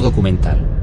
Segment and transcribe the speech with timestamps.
[0.00, 0.76] Documental.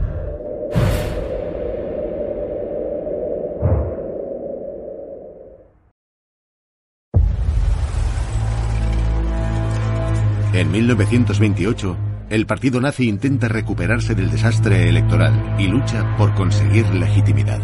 [10.53, 11.97] En 1928,
[12.29, 17.59] el partido nazi intenta recuperarse del desastre electoral y lucha por conseguir legitimidad.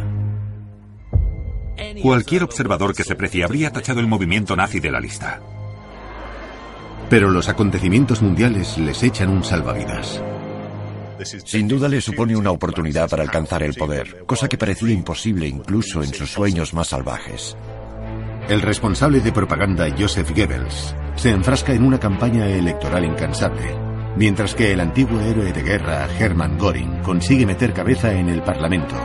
[2.01, 5.39] Cualquier observador que se precie habría tachado el movimiento nazi de la lista.
[7.09, 10.21] Pero los acontecimientos mundiales les echan un salvavidas.
[11.25, 16.01] Sin duda le supone una oportunidad para alcanzar el poder, cosa que parecía imposible incluso
[16.03, 17.57] en sus sueños más salvajes.
[18.47, 23.75] El responsable de propaganda, Joseph Goebbels, se enfrasca en una campaña electoral incansable,
[24.15, 28.95] mientras que el antiguo héroe de guerra, Hermann Göring, consigue meter cabeza en el Parlamento.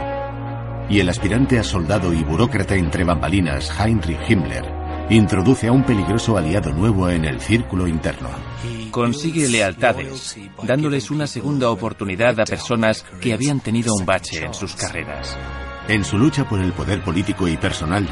[0.89, 6.37] Y el aspirante a soldado y burócrata entre bambalinas, Heinrich Himmler, introduce a un peligroso
[6.37, 8.31] aliado nuevo en el círculo interno.
[8.91, 14.75] Consigue lealtades, dándoles una segunda oportunidad a personas que habían tenido un bache en sus
[14.75, 15.37] carreras.
[15.89, 18.09] En su lucha por el poder político y personal,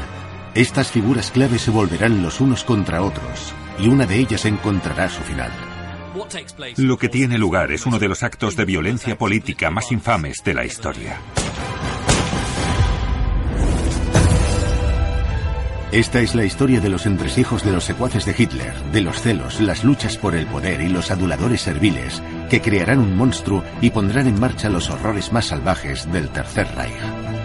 [0.53, 5.21] estas figuras clave se volverán los unos contra otros, y una de ellas encontrará su
[5.23, 5.51] final.
[6.77, 10.53] Lo que tiene lugar es uno de los actos de violencia política más infames de
[10.53, 11.17] la historia.
[15.93, 19.61] Esta es la historia de los entresijos de los secuaces de Hitler, de los celos,
[19.61, 24.25] las luchas por el poder y los aduladores serviles que crearán un monstruo y pondrán
[24.25, 27.42] en marcha los horrores más salvajes del Tercer Reich.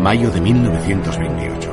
[0.00, 1.70] Mayo de 1928.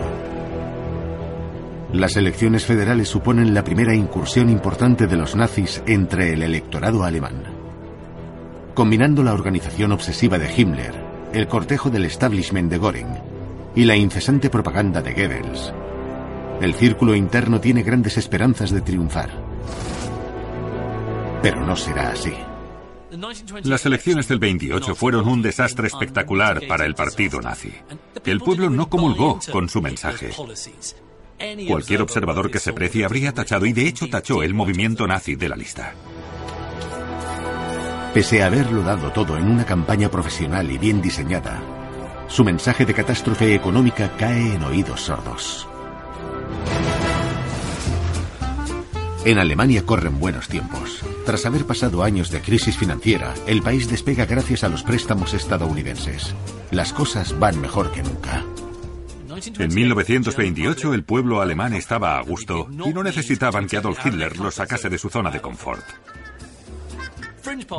[1.93, 7.45] Las elecciones federales suponen la primera incursión importante de los nazis entre el electorado alemán.
[8.73, 13.17] Combinando la organización obsesiva de Himmler, el cortejo del establishment de Göring
[13.75, 15.73] y la incesante propaganda de Goebbels,
[16.59, 19.29] el círculo interno tiene grandes esperanzas de triunfar.
[21.41, 22.33] Pero no será así.
[23.63, 27.73] Las elecciones del 28 fueron un desastre espectacular para el partido nazi.
[28.25, 30.31] El pueblo no comulgó con su mensaje.
[31.68, 35.50] Cualquier observador que se precie habría tachado y de hecho tachó el movimiento nazi de
[35.50, 35.94] la lista.
[38.13, 41.62] Pese a haberlo dado todo en una campaña profesional y bien diseñada,
[42.27, 45.68] su mensaje de catástrofe económica cae en oídos sordos.
[49.25, 51.02] En Alemania corren buenos tiempos.
[51.25, 56.34] Tras haber pasado años de crisis financiera, el país despega gracias a los préstamos estadounidenses.
[56.72, 58.46] Las cosas van mejor que nunca.
[59.60, 64.56] En 1928 el pueblo alemán estaba a gusto y no necesitaban que Adolf Hitler los
[64.56, 65.86] sacase de su zona de confort.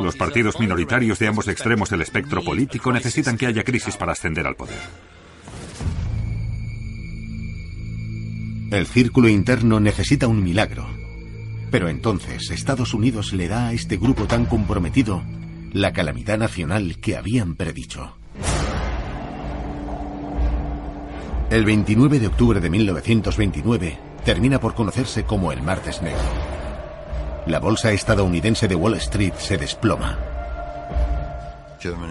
[0.01, 4.47] Los partidos minoritarios de ambos extremos del espectro político necesitan que haya crisis para ascender
[4.47, 4.79] al poder.
[8.71, 10.98] El círculo interno necesita un milagro.
[11.71, 15.23] Pero entonces Estados Unidos le da a este grupo tan comprometido
[15.73, 18.17] la calamidad nacional que habían predicho.
[21.51, 26.21] El 29 de octubre de 1929 termina por conocerse como el Martes Negro.
[27.47, 30.38] La bolsa estadounidense de Wall Street se desploma.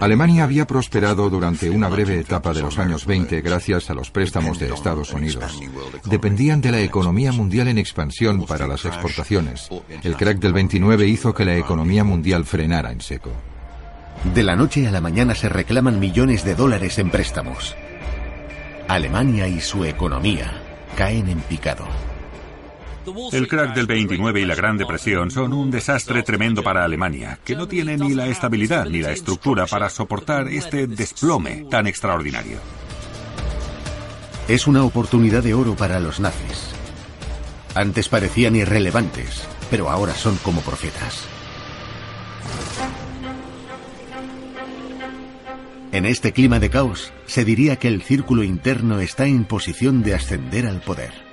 [0.00, 4.58] Alemania había prosperado durante una breve etapa de los años 20 gracias a los préstamos
[4.58, 5.60] de Estados Unidos.
[6.04, 9.68] Dependían de la economía mundial en expansión para las exportaciones.
[10.02, 13.30] El crack del 29 hizo que la economía mundial frenara en seco.
[14.34, 17.76] De la noche a la mañana se reclaman millones de dólares en préstamos.
[18.88, 20.62] Alemania y su economía
[20.96, 21.86] caen en picado.
[23.32, 27.56] El crack del 29 y la Gran Depresión son un desastre tremendo para Alemania, que
[27.56, 32.58] no tiene ni la estabilidad ni la estructura para soportar este desplome tan extraordinario.
[34.48, 36.70] Es una oportunidad de oro para los nazis.
[37.74, 41.28] Antes parecían irrelevantes, pero ahora son como profetas.
[45.92, 50.14] En este clima de caos, se diría que el círculo interno está en posición de
[50.14, 51.27] ascender al poder.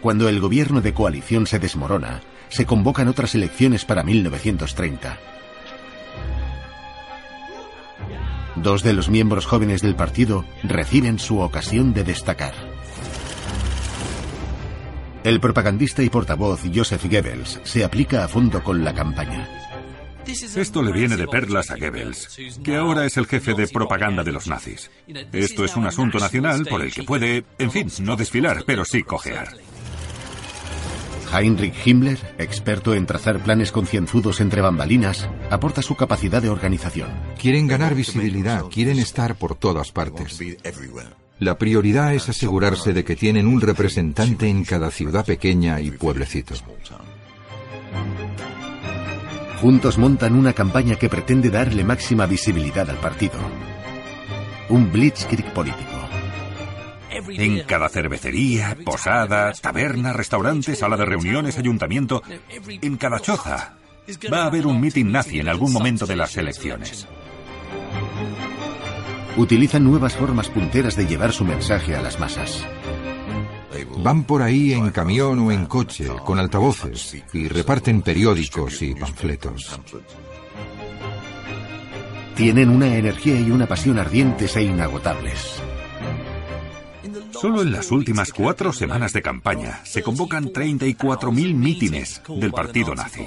[0.00, 5.18] Cuando el gobierno de coalición se desmorona, se convocan otras elecciones para 1930.
[8.56, 12.54] Dos de los miembros jóvenes del partido reciben su ocasión de destacar.
[15.22, 19.48] El propagandista y portavoz Joseph Goebbels se aplica a fondo con la campaña.
[20.26, 24.32] Esto le viene de perlas a Goebbels, que ahora es el jefe de propaganda de
[24.32, 24.90] los nazis.
[25.32, 29.02] Esto es un asunto nacional por el que puede, en fin, no desfilar, pero sí
[29.02, 29.56] cojear.
[31.32, 37.08] Heinrich Himmler, experto en trazar planes concienzudos entre bambalinas, aporta su capacidad de organización.
[37.40, 40.38] Quieren ganar visibilidad, quieren estar por todas partes.
[41.38, 46.54] La prioridad es asegurarse de que tienen un representante en cada ciudad pequeña y pueblecito.
[49.60, 53.38] Juntos montan una campaña que pretende darle máxima visibilidad al partido.
[54.68, 56.09] Un blitzkrieg político.
[57.10, 62.22] En cada cervecería, posada, taberna, restaurante, sala de reuniones, ayuntamiento,
[62.66, 63.74] en cada choza,
[64.32, 67.06] va a haber un mitin nazi en algún momento de las elecciones.
[69.36, 72.66] Utilizan nuevas formas punteras de llevar su mensaje a las masas.
[73.98, 79.80] Van por ahí en camión o en coche, con altavoces, y reparten periódicos y panfletos.
[82.34, 85.60] Tienen una energía y una pasión ardientes e inagotables.
[87.40, 93.26] Solo en las últimas cuatro semanas de campaña se convocan 34.000 mítines del partido nazi.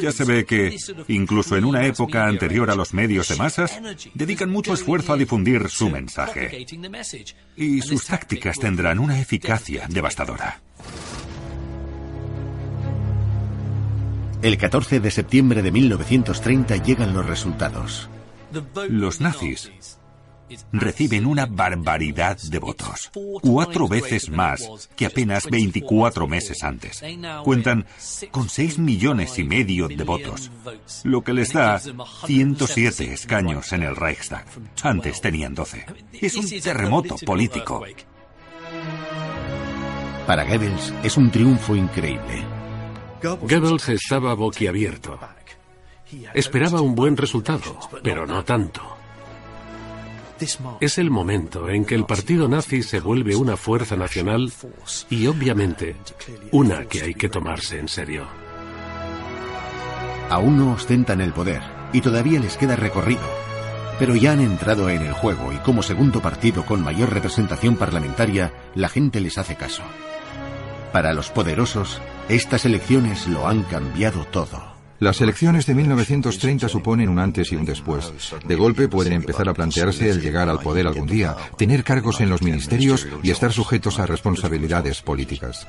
[0.00, 0.74] Ya se ve que,
[1.08, 3.78] incluso en una época anterior a los medios de masas,
[4.14, 6.64] dedican mucho esfuerzo a difundir su mensaje.
[7.54, 10.62] Y sus tácticas tendrán una eficacia devastadora.
[14.40, 18.08] El 14 de septiembre de 1930 llegan los resultados.
[18.88, 19.95] Los nazis
[20.72, 23.10] reciben una barbaridad de votos,
[23.42, 27.02] cuatro veces más que apenas 24 meses antes.
[27.44, 27.86] Cuentan
[28.30, 30.50] con 6 millones y medio de votos,
[31.04, 34.46] lo que les da 107 escaños en el Reichstag.
[34.82, 35.86] Antes tenían 12.
[36.12, 37.84] Es un terremoto político.
[40.26, 42.44] Para Goebbels es un triunfo increíble.
[43.22, 45.18] Goebbels estaba boquiabierto.
[46.34, 48.95] Esperaba un buen resultado, pero no tanto.
[50.80, 54.52] Es el momento en que el partido nazi se vuelve una fuerza nacional
[55.10, 55.96] y obviamente
[56.52, 58.26] una que hay que tomarse en serio.
[60.28, 61.62] Aún no ostentan el poder
[61.92, 63.22] y todavía les queda recorrido,
[63.98, 68.52] pero ya han entrado en el juego y como segundo partido con mayor representación parlamentaria,
[68.74, 69.82] la gente les hace caso.
[70.92, 74.75] Para los poderosos, estas elecciones lo han cambiado todo.
[74.98, 78.12] Las elecciones de 1930 suponen un antes y un después.
[78.46, 82.30] De golpe pueden empezar a plantearse el llegar al poder algún día, tener cargos en
[82.30, 85.66] los ministerios y estar sujetos a responsabilidades políticas.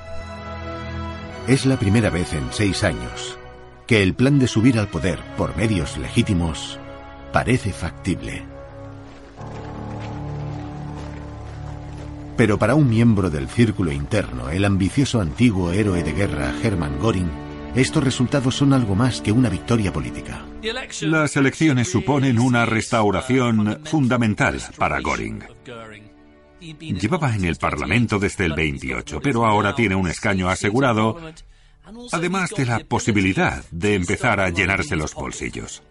[1.46, 3.38] Es la primera vez en seis años
[3.86, 6.80] que el plan de subir al poder por medios legítimos
[7.34, 8.44] parece factible.
[12.38, 17.47] Pero para un miembro del círculo interno, el ambicioso antiguo héroe de guerra Hermann Göring
[17.78, 20.46] estos resultados son algo más que una victoria política.
[21.02, 25.44] Las elecciones suponen una restauración fundamental para Göring.
[26.60, 31.20] Llevaba en el Parlamento desde el 28, pero ahora tiene un escaño asegurado,
[32.12, 35.84] además de la posibilidad de empezar a llenarse los bolsillos.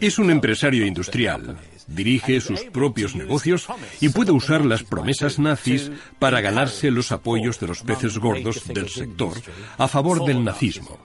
[0.00, 1.56] Es un empresario industrial,
[1.88, 3.66] dirige sus propios negocios
[4.00, 8.88] y puede usar las promesas nazis para ganarse los apoyos de los peces gordos del
[8.88, 9.36] sector
[9.76, 11.00] a favor del nazismo.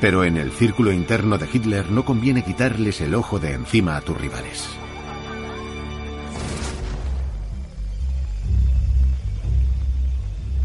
[0.00, 4.00] Pero en el círculo interno de Hitler no conviene quitarles el ojo de encima a
[4.00, 4.68] tus rivales.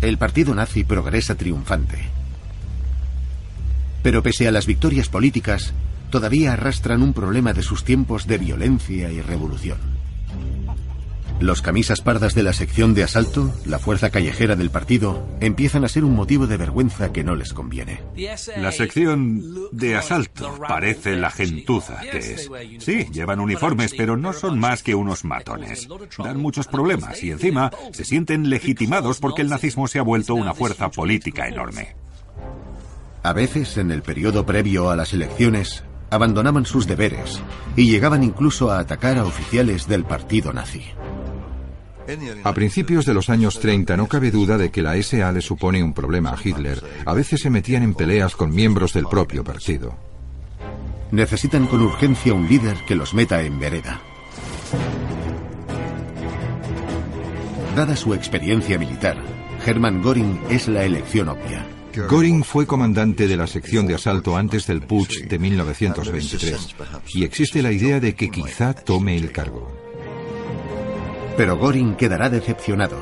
[0.01, 1.99] El partido nazi progresa triunfante.
[4.01, 5.73] Pero pese a las victorias políticas,
[6.15, 9.77] todavía arrastran un problema de sus tiempos de violencia y revolución.
[11.41, 15.89] Los camisas pardas de la sección de asalto, la fuerza callejera del partido, empiezan a
[15.89, 17.99] ser un motivo de vergüenza que no les conviene.
[18.55, 19.43] La sección
[19.73, 22.49] de asalto parece la gentuza que es.
[22.79, 25.89] Sí, llevan uniformes, pero no son más que unos matones.
[26.17, 30.53] Dan muchos problemas y encima se sienten legitimados porque el nazismo se ha vuelto una
[30.53, 31.97] fuerza política enorme.
[33.21, 37.41] A veces, en el periodo previo a las elecciones, abandonaban sus deberes
[37.75, 40.83] y llegaban incluso a atacar a oficiales del partido nazi.
[42.43, 45.81] A principios de los años 30 no cabe duda de que la SA le supone
[45.81, 46.81] un problema a Hitler.
[47.05, 49.95] A veces se metían en peleas con miembros del propio partido.
[51.11, 54.01] Necesitan con urgencia un líder que los meta en vereda.
[57.75, 59.17] Dada su experiencia militar,
[59.65, 61.74] Hermann Göring es la elección obvia.
[61.95, 66.75] Göring fue comandante de la sección de asalto antes del putsch de 1923
[67.13, 69.71] y existe la idea de que quizá tome el cargo.
[71.37, 72.97] Pero Göring quedará decepcionado.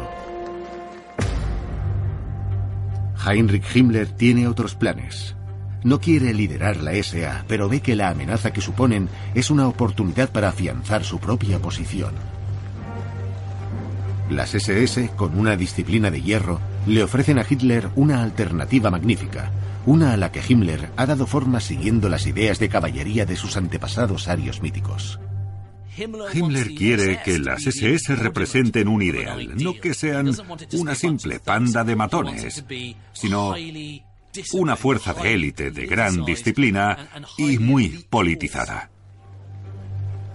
[3.25, 5.35] Heinrich Himmler tiene otros planes.
[5.83, 10.31] No quiere liderar la SA, pero ve que la amenaza que suponen es una oportunidad
[10.31, 12.32] para afianzar su propia posición.
[14.29, 19.51] Las SS, con una disciplina de hierro, le ofrecen a Hitler una alternativa magnífica,
[19.85, 23.57] una a la que Himmler ha dado forma siguiendo las ideas de caballería de sus
[23.57, 25.19] antepasados arios míticos.
[25.97, 30.31] Himmler quiere que las SS representen un ideal, no que sean
[30.71, 32.63] una simple panda de matones,
[33.11, 33.53] sino
[34.53, 38.89] una fuerza de élite de gran disciplina y muy politizada.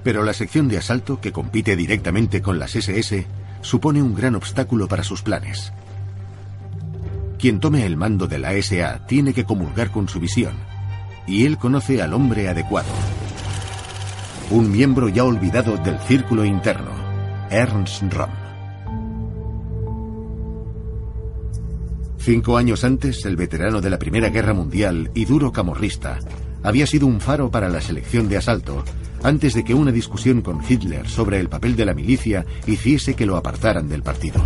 [0.04, 3.26] Pero la sección de asalto, que compite directamente con las SS,
[3.60, 5.72] supone un gran obstáculo para sus planes.
[7.38, 10.54] Quien tome el mando de la SA tiene que comulgar con su visión,
[11.26, 12.88] y él conoce al hombre adecuado
[14.50, 16.90] un miembro ya olvidado del círculo interno,
[17.50, 18.30] Ernst Röhm.
[22.18, 26.18] Cinco años antes, el veterano de la Primera Guerra Mundial y duro camorrista
[26.62, 28.84] había sido un faro para la selección de asalto
[29.22, 33.26] antes de que una discusión con Hitler sobre el papel de la milicia hiciese que
[33.26, 34.42] lo apartaran del partido.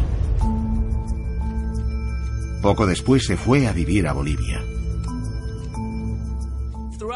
[2.62, 4.62] Poco después se fue a vivir a Bolivia.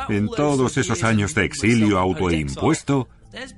[0.09, 3.09] En todos esos años de exilio autoimpuesto,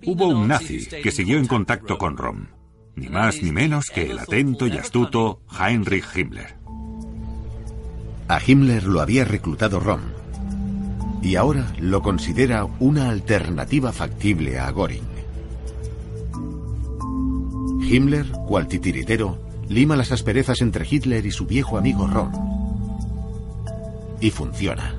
[0.05, 2.47] hubo un nazi que siguió en contacto con Rom.
[2.95, 6.57] Ni más ni menos que el atento y astuto Heinrich Himmler.
[8.29, 10.18] A Himmler lo había reclutado Rom.
[11.23, 15.19] Y ahora lo considera una alternativa factible a Göring.
[17.83, 22.31] Himmler, cual titiritero, lima las asperezas entre Hitler y su viejo amigo Rom.
[24.21, 24.95] Y funciona.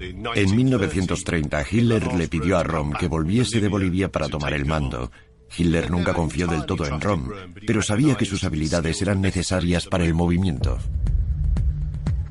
[0.00, 5.10] En 1930, Hitler le pidió a Rom que volviese de Bolivia para tomar el mando.
[5.56, 7.30] Hitler nunca confió del todo en Rom,
[7.66, 10.78] pero sabía que sus habilidades eran necesarias para el movimiento.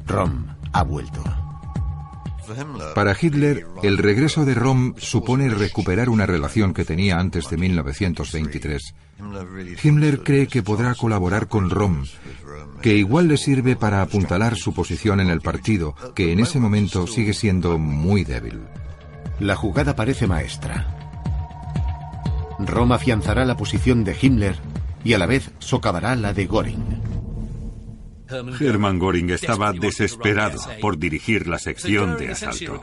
[0.06, 1.47] Rom ha vuelto.
[2.96, 8.96] Para Hitler, el regreso de Rom supone recuperar una relación que tenía antes de 1923.
[9.84, 12.04] Himmler cree que podrá colaborar con Rom,
[12.82, 17.08] que igual le sirve para apuntalar su posición en el partido, que en ese momento
[17.08, 18.62] sigue siendo muy débil.
[19.40, 20.96] La jugada parece maestra.
[22.60, 24.56] Roma afianzará la posición de Himmler
[25.04, 27.07] y a la vez socavará la de Göring.
[28.60, 32.82] Hermann Göring estaba desesperado por dirigir la sección de asalto.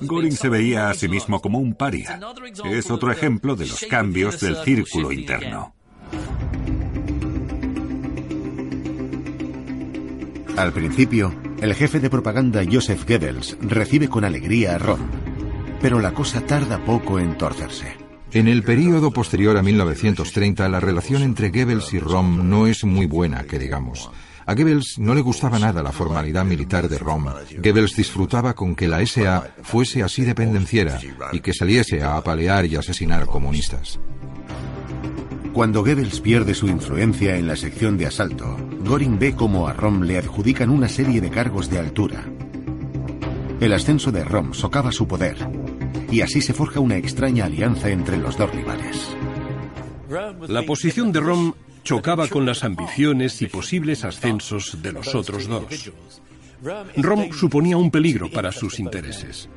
[0.00, 2.18] Göring se veía a sí mismo como un paria.
[2.64, 5.74] Es otro ejemplo de los cambios del círculo interno.
[10.56, 15.00] Al principio, el jefe de propaganda Joseph Goebbels recibe con alegría a Rom,
[15.80, 17.96] pero la cosa tarda poco en torcerse.
[18.32, 23.06] En el período posterior a 1930, la relación entre Goebbels y Rom no es muy
[23.06, 24.10] buena, que digamos.
[24.50, 27.26] A Goebbels no le gustaba nada la formalidad militar de Rom.
[27.58, 30.98] Goebbels disfrutaba con que la SA fuese así dependenciera
[31.30, 34.00] y que saliese a apalear y asesinar comunistas.
[35.52, 40.02] Cuando Goebbels pierde su influencia en la sección de asalto, Göring ve cómo a Rom
[40.02, 42.24] le adjudican una serie de cargos de altura.
[43.60, 45.36] El ascenso de Rom socava su poder,
[46.10, 49.16] y así se forja una extraña alianza entre los dos rivales.
[50.48, 51.52] La posición de Rom
[51.82, 55.64] chocaba con las ambiciones y posibles ascensos de los otros dos.
[56.96, 59.48] Rom suponía un peligro para sus intereses.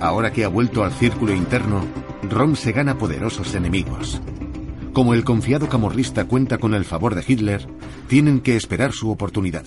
[0.00, 1.84] Ahora que ha vuelto al círculo interno,
[2.28, 4.20] Rom se gana poderosos enemigos.
[4.92, 7.66] Como el confiado camorrista cuenta con el favor de Hitler,
[8.08, 9.64] tienen que esperar su oportunidad.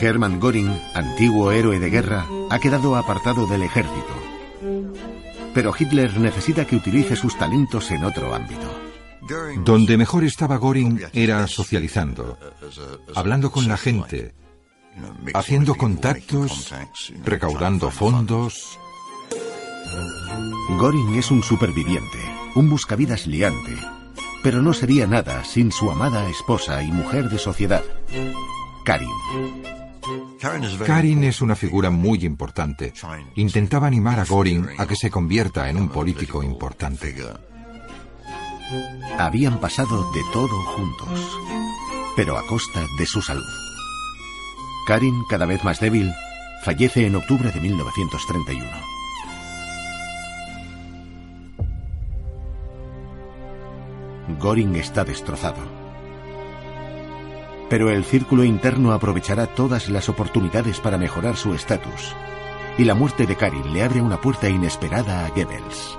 [0.00, 4.14] Hermann Göring, antiguo héroe de guerra, ha quedado apartado del ejército.
[5.54, 8.86] Pero Hitler necesita que utilice sus talentos en otro ámbito.
[9.64, 12.38] Donde mejor estaba Göring era socializando,
[13.14, 14.34] hablando con la gente,
[15.34, 16.72] haciendo contactos,
[17.24, 18.78] recaudando fondos.
[20.78, 22.18] Göring es un superviviente,
[22.54, 23.76] un buscavidas liante,
[24.42, 27.82] pero no sería nada sin su amada esposa y mujer de sociedad,
[28.84, 29.85] Karin.
[30.84, 32.92] Karin es una figura muy importante.
[33.34, 37.14] Intentaba animar a Göring a que se convierta en un político importante.
[39.18, 41.38] Habían pasado de todo juntos,
[42.16, 43.44] pero a costa de su salud.
[44.86, 46.12] Karin, cada vez más débil,
[46.62, 48.96] fallece en octubre de 1931.
[54.40, 55.85] Göring está destrozado.
[57.68, 62.14] Pero el círculo interno aprovechará todas las oportunidades para mejorar su estatus.
[62.78, 65.98] Y la muerte de Karin le abre una puerta inesperada a Goebbels.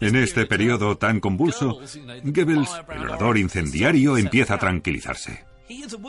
[0.00, 1.78] En este periodo tan convulso,
[2.24, 5.44] Goebbels, el orador incendiario, empieza a tranquilizarse.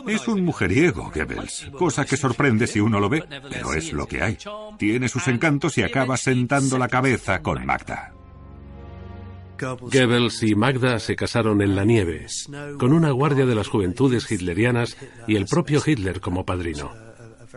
[0.07, 4.23] Es un mujeriego, Goebbels, cosa que sorprende si uno lo ve, pero es lo que
[4.23, 4.37] hay.
[4.79, 8.13] Tiene sus encantos y acaba sentando la cabeza con Magda.
[9.61, 12.25] Goebbels y Magda se casaron en la nieve,
[12.77, 16.91] con una guardia de las juventudes hitlerianas y el propio Hitler como padrino.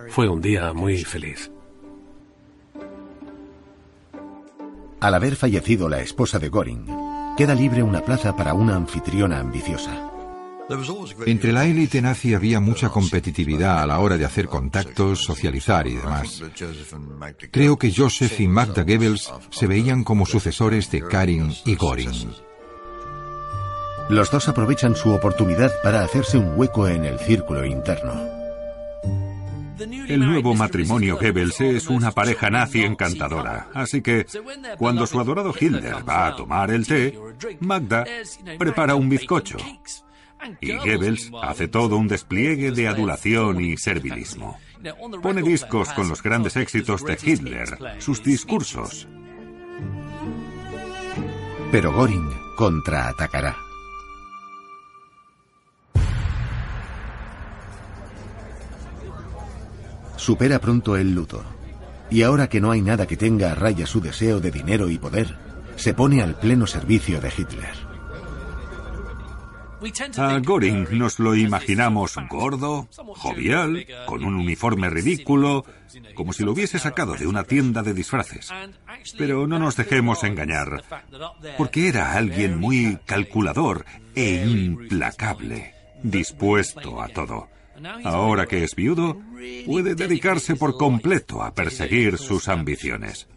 [0.08, 1.50] Fue un día muy feliz.
[5.00, 6.86] Al haber fallecido la esposa de Göring,
[7.36, 10.13] queda libre una plaza para una anfitriona ambiciosa.
[11.26, 15.94] Entre la élite nazi había mucha competitividad a la hora de hacer contactos, socializar y
[15.94, 16.42] demás.
[17.50, 22.32] Creo que Joseph y Magda Goebbels se veían como sucesores de Karin y Göring.
[24.08, 28.12] Los dos aprovechan su oportunidad para hacerse un hueco en el círculo interno.
[30.08, 34.24] El nuevo matrimonio Goebbels es una pareja nazi encantadora, así que
[34.78, 37.18] cuando su adorado Hitler va a tomar el té,
[37.60, 38.04] Magda
[38.58, 39.58] prepara un bizcocho
[40.60, 44.58] y Goebbels hace todo un despliegue de adulación y servilismo.
[45.22, 49.08] Pone discos con los grandes éxitos de Hitler, sus discursos.
[51.70, 53.56] Pero Göring contraatacará.
[60.16, 61.44] Supera pronto el luto.
[62.10, 64.98] Y ahora que no hay nada que tenga a raya su deseo de dinero y
[64.98, 65.36] poder,
[65.76, 67.93] se pone al pleno servicio de Hitler.
[70.16, 75.64] A Göring nos lo imaginamos gordo, jovial, con un uniforme ridículo,
[76.14, 78.50] como si lo hubiese sacado de una tienda de disfraces.
[79.18, 80.84] Pero no nos dejemos engañar,
[81.58, 87.48] porque era alguien muy calculador e implacable, dispuesto a todo.
[88.04, 89.18] Ahora que es viudo,
[89.66, 93.28] puede dedicarse por completo a perseguir sus ambiciones.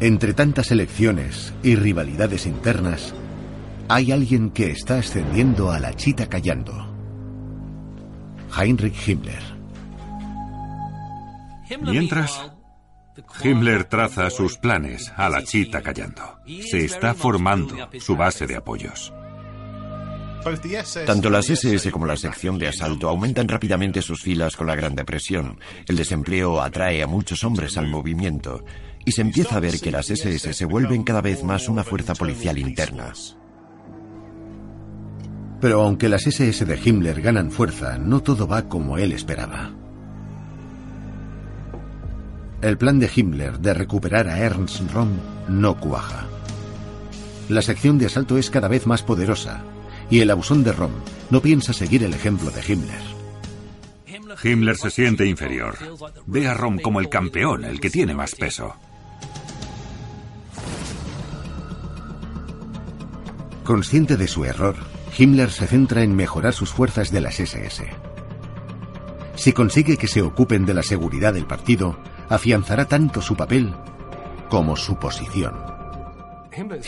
[0.00, 3.14] Entre tantas elecciones y rivalidades internas,
[3.88, 6.72] hay alguien que está ascendiendo a la chita callando.
[8.56, 9.42] Heinrich Himmler.
[11.80, 12.52] Mientras,
[13.42, 16.38] Himmler traza sus planes a la chita callando.
[16.70, 19.12] Se está formando su base de apoyos.
[21.06, 24.94] Tanto las SS como la sección de asalto aumentan rápidamente sus filas con la Gran
[24.94, 25.58] Depresión.
[25.88, 28.62] El desempleo atrae a muchos hombres al movimiento
[29.06, 32.14] y se empieza a ver que las SS se vuelven cada vez más una fuerza
[32.14, 33.12] policial interna.
[35.64, 39.70] Pero aunque las SS de Himmler ganan fuerza, no todo va como él esperaba.
[42.60, 45.16] El plan de Himmler de recuperar a Ernst Röhm
[45.48, 46.26] no cuaja.
[47.48, 49.62] La sección de asalto es cada vez más poderosa
[50.10, 50.92] y el abusón de Röhm
[51.30, 53.02] no piensa seguir el ejemplo de Himmler.
[54.42, 55.78] Himmler se siente inferior.
[56.26, 58.76] Ve a Röhm como el campeón, el que tiene más peso.
[63.64, 64.76] Consciente de su error,
[65.16, 67.84] Himmler se centra en mejorar sus fuerzas de las SS.
[69.36, 71.98] Si consigue que se ocupen de la seguridad del partido,
[72.28, 73.74] afianzará tanto su papel
[74.48, 75.54] como su posición.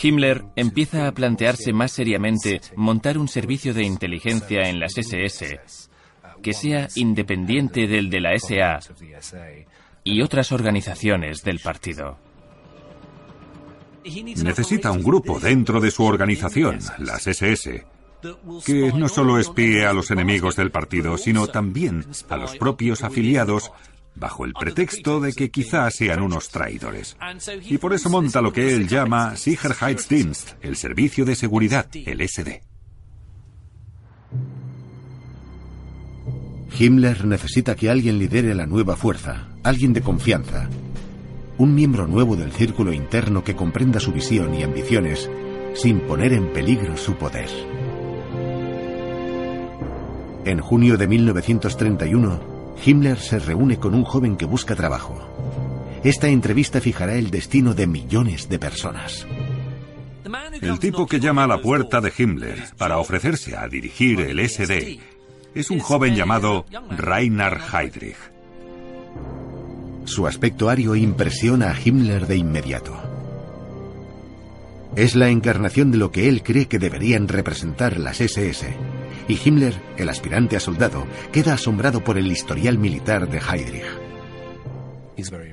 [0.01, 5.59] Himmler empieza a plantearse más seriamente montar un servicio de inteligencia en las SS
[6.41, 8.79] que sea independiente del de la SA
[10.03, 12.17] y otras organizaciones del partido.
[14.05, 17.85] Necesita un grupo dentro de su organización, las SS,
[18.65, 23.71] que no solo espíe a los enemigos del partido, sino también a los propios afiliados
[24.15, 27.17] bajo el pretexto de que quizás sean unos traidores.
[27.63, 32.61] Y por eso monta lo que él llama Sicherheitsdienst, el servicio de seguridad, el SD.
[36.79, 40.69] Himmler necesita que alguien lidere la nueva fuerza, alguien de confianza,
[41.57, 45.29] un miembro nuevo del círculo interno que comprenda su visión y ambiciones
[45.73, 47.49] sin poner en peligro su poder.
[50.47, 52.39] En junio de 1931,
[52.85, 55.19] Himmler se reúne con un joven que busca trabajo.
[56.05, 59.27] Esta entrevista fijará el destino de millones de personas.
[60.61, 65.01] El tipo que llama a la puerta de Himmler para ofrecerse a dirigir el SD
[65.53, 68.15] es un joven llamado Reinhard Heydrich.
[70.05, 73.06] Su aspecto ario impresiona a Himmler de inmediato.
[74.95, 78.75] Es la encarnación de lo que él cree que deberían representar las SS
[79.27, 83.85] y Himmler, el aspirante a soldado, queda asombrado por el historial militar de Heydrich.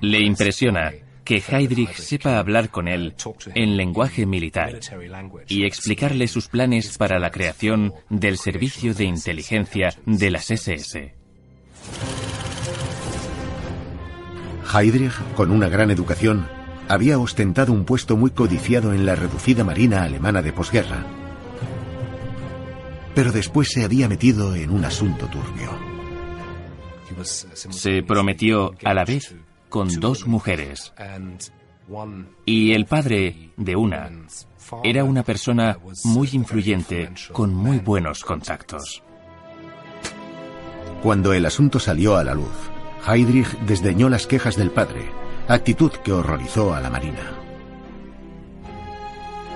[0.01, 0.93] Le impresiona
[1.25, 3.15] que Heydrich sepa hablar con él
[3.55, 4.79] en lenguaje militar
[5.49, 11.15] y explicarle sus planes para la creación del servicio de inteligencia de las SS.
[14.73, 16.47] Heydrich, con una gran educación,
[16.89, 21.05] había ostentado un puesto muy codiciado en la reducida marina alemana de posguerra
[23.15, 25.71] pero después se había metido en un asunto turbio.
[27.23, 29.37] Se prometió a la vez
[29.69, 30.93] con dos mujeres.
[32.45, 34.11] Y el padre de una
[34.83, 39.03] era una persona muy influyente con muy buenos contactos.
[41.03, 42.71] Cuando el asunto salió a la luz,
[43.07, 45.11] Heydrich desdeñó las quejas del padre,
[45.49, 47.33] actitud que horrorizó a la marina.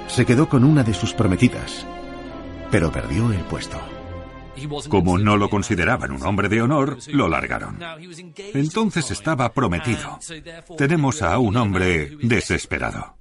[0.07, 1.87] Se quedó con una de sus prometidas,
[2.70, 3.79] pero perdió el puesto.
[4.88, 7.79] Como no lo consideraban un hombre de honor, lo largaron.
[8.55, 10.18] Entonces estaba prometido.
[10.77, 13.16] Tenemos a un hombre desesperado.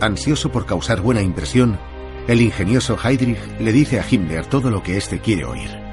[0.00, 1.78] Ansioso por causar buena impresión,
[2.28, 5.87] el ingenioso Heydrich le dice a Himmler todo lo que éste quiere oír.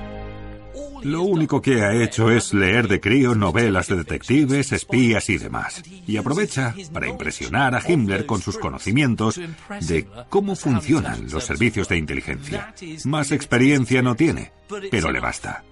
[1.06, 5.84] Lo único que ha hecho es leer de crío novelas de detectives, espías y demás.
[6.08, 9.39] Y aprovecha para impresionar a Himmler con sus conocimientos
[9.82, 12.74] de cómo funcionan los servicios de inteligencia.
[13.04, 14.52] Más experiencia no tiene,
[14.89, 15.63] pero le basta.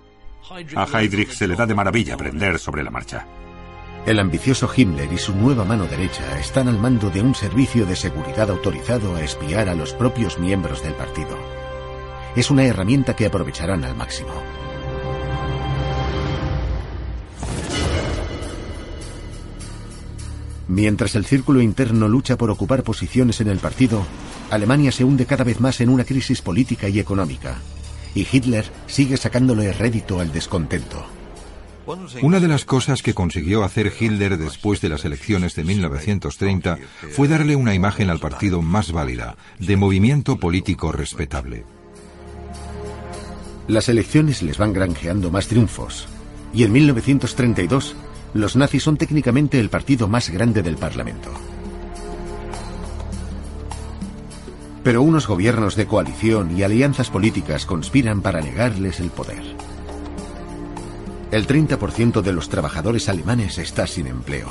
[0.76, 3.26] A Heydrich se le da de maravilla aprender sobre la marcha.
[4.06, 7.96] El ambicioso Himmler y su nueva mano derecha están al mando de un servicio de
[7.96, 11.36] seguridad autorizado a espiar a los propios miembros del partido.
[12.36, 14.63] Es una herramienta que aprovecharán al máximo.
[20.68, 24.06] Mientras el círculo interno lucha por ocupar posiciones en el partido,
[24.50, 27.58] Alemania se hunde cada vez más en una crisis política y económica,
[28.16, 31.06] y Hitler sigue sacándole rédito al descontento.
[32.22, 36.78] Una de las cosas que consiguió hacer Hitler después de las elecciones de 1930
[37.12, 41.66] fue darle una imagen al partido más válida, de movimiento político respetable.
[43.68, 46.08] Las elecciones les van granjeando más triunfos,
[46.54, 47.96] y en 1932
[48.34, 51.32] los nazis son técnicamente el partido más grande del Parlamento.
[54.84, 59.44] Pero unos gobiernos de coalición y alianzas políticas conspiran para negarles el poder.
[61.32, 64.50] El 30% de los trabajadores alemanes está sin empleo.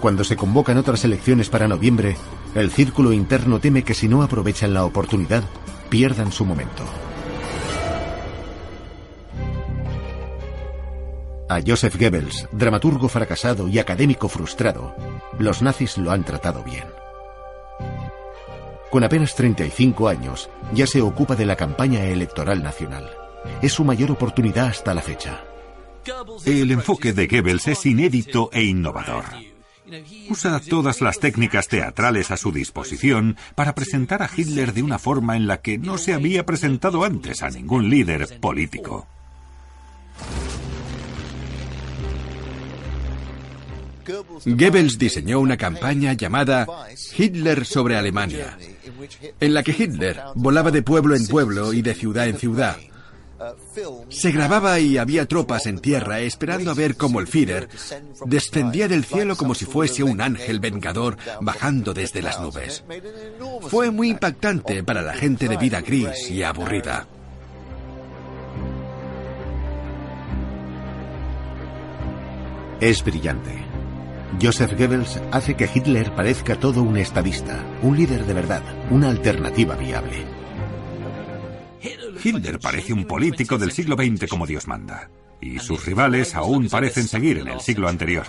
[0.00, 2.16] Cuando se convocan otras elecciones para noviembre,
[2.54, 5.42] el círculo interno teme que si no aprovechan la oportunidad,
[5.90, 6.84] pierdan su momento.
[11.48, 14.94] A Joseph Goebbels, dramaturgo fracasado y académico frustrado,
[15.38, 16.84] los nazis lo han tratado bien.
[18.90, 23.10] Con apenas 35 años, ya se ocupa de la campaña electoral nacional.
[23.62, 25.42] Es su mayor oportunidad hasta la fecha.
[26.44, 29.24] El enfoque de Goebbels es inédito e innovador.
[30.28, 35.34] Usa todas las técnicas teatrales a su disposición para presentar a Hitler de una forma
[35.34, 39.06] en la que no se había presentado antes a ningún líder político.
[44.44, 46.66] Goebbels diseñó una campaña llamada
[47.16, 48.58] Hitler sobre Alemania,
[49.40, 52.76] en la que Hitler volaba de pueblo en pueblo y de ciudad en ciudad.
[54.08, 57.68] Se grababa y había tropas en tierra esperando a ver cómo el Führer
[58.26, 62.82] descendía del cielo como si fuese un ángel vengador bajando desde las nubes.
[63.68, 67.06] Fue muy impactante para la gente de vida gris y aburrida.
[72.80, 73.67] Es brillante.
[74.40, 79.74] Joseph Goebbels hace que Hitler parezca todo un estadista, un líder de verdad, una alternativa
[79.74, 80.24] viable.
[82.22, 85.08] Hitler parece un político del siglo XX como Dios manda,
[85.40, 88.26] y sus rivales aún parecen seguir en el siglo anterior.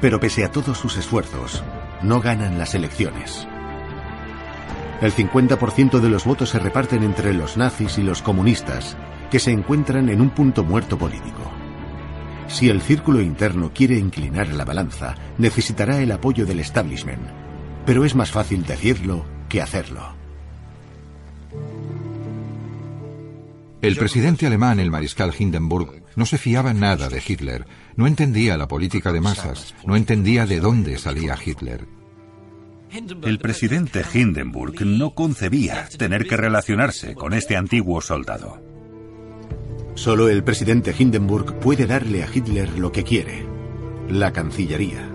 [0.00, 1.62] Pero pese a todos sus esfuerzos,
[2.02, 3.48] no ganan las elecciones.
[5.00, 8.96] El 50% de los votos se reparten entre los nazis y los comunistas,
[9.34, 11.42] que se encuentran en un punto muerto político.
[12.46, 17.26] Si el círculo interno quiere inclinar la balanza, necesitará el apoyo del establishment.
[17.84, 20.14] Pero es más fácil decirlo que hacerlo.
[23.82, 27.66] El presidente alemán, el mariscal Hindenburg, no se fiaba nada de Hitler,
[27.96, 31.88] no entendía la política de masas, no entendía de dónde salía Hitler.
[33.24, 38.73] El presidente Hindenburg no concebía tener que relacionarse con este antiguo soldado.
[39.94, 43.46] Solo el presidente Hindenburg puede darle a Hitler lo que quiere,
[44.08, 45.08] la Cancillería.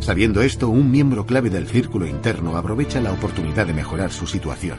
[0.00, 4.78] Sabiendo esto, un miembro clave del círculo interno aprovecha la oportunidad de mejorar su situación.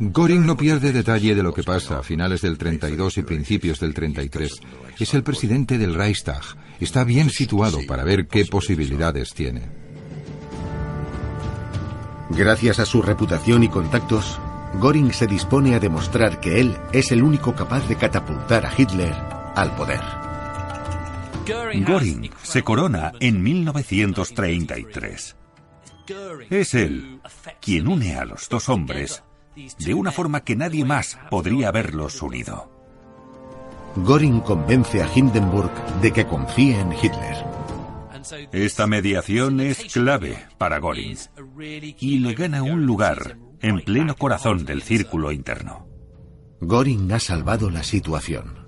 [0.00, 3.94] Göring no pierde detalle de lo que pasa a finales del 32 y principios del
[3.94, 4.60] 33.
[4.98, 6.42] Es el presidente del Reichstag.
[6.80, 9.83] Está bien situado para ver qué posibilidades tiene.
[12.36, 14.40] Gracias a su reputación y contactos,
[14.80, 19.14] Göring se dispone a demostrar que él es el único capaz de catapultar a Hitler
[19.54, 20.00] al poder.
[21.86, 25.36] Göring se corona en 1933.
[26.50, 27.20] Es él
[27.60, 29.22] quien une a los dos hombres
[29.78, 32.68] de una forma que nadie más podría haberlos unido.
[34.04, 35.70] Göring convence a Hindenburg
[36.02, 37.63] de que confíe en Hitler.
[38.52, 41.16] Esta mediación es clave para Göring
[42.00, 45.86] y le gana un lugar en pleno corazón del círculo interno.
[46.60, 48.64] Göring ha salvado la situación.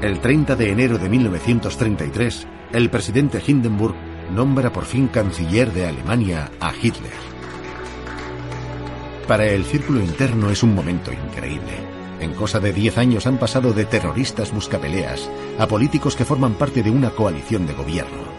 [0.00, 3.96] El 30 de enero de 1933, el presidente Hindenburg
[4.32, 7.12] nombra por fin canciller de Alemania a Hitler.
[9.26, 11.87] Para el círculo interno es un momento increíble.
[12.20, 15.28] En cosa de 10 años han pasado de terroristas buscapeleas
[15.58, 18.38] a políticos que forman parte de una coalición de gobierno.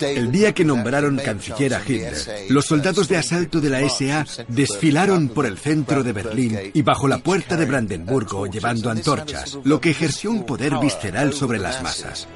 [0.00, 2.16] El día que nombraron canciller a Hitler,
[2.48, 7.06] los soldados de asalto de la SA desfilaron por el centro de Berlín y bajo
[7.06, 12.26] la puerta de Brandenburgo llevando antorchas, lo que ejerció un poder visceral sobre las masas.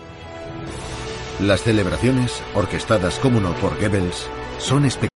[1.40, 4.26] Las celebraciones, orquestadas como no por Goebbels,
[4.58, 5.17] son espectaculares.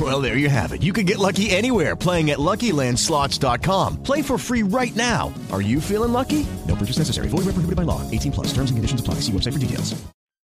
[0.00, 0.82] Well, there you have it.
[0.82, 4.02] You can get lucky anywhere playing at LuckyLandSlots.com.
[4.02, 5.34] Play for free right now.
[5.52, 6.46] Are you feeling lucky?
[6.66, 7.28] No purchase necessary.
[7.28, 8.00] Void where prohibited by law.
[8.10, 8.46] 18 plus.
[8.54, 9.16] Terms and conditions apply.
[9.20, 9.94] See website for details.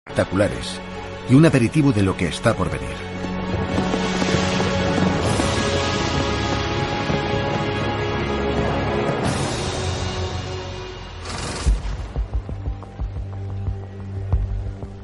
[0.05, 0.79] Espectaculares
[1.29, 2.89] y un aperitivo de lo que está por venir.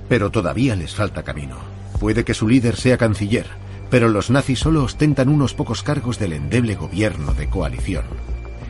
[0.09, 1.57] Pero todavía les falta camino.
[1.99, 3.47] Puede que su líder sea canciller,
[3.89, 8.05] pero los nazis solo ostentan unos pocos cargos del endeble gobierno de coalición.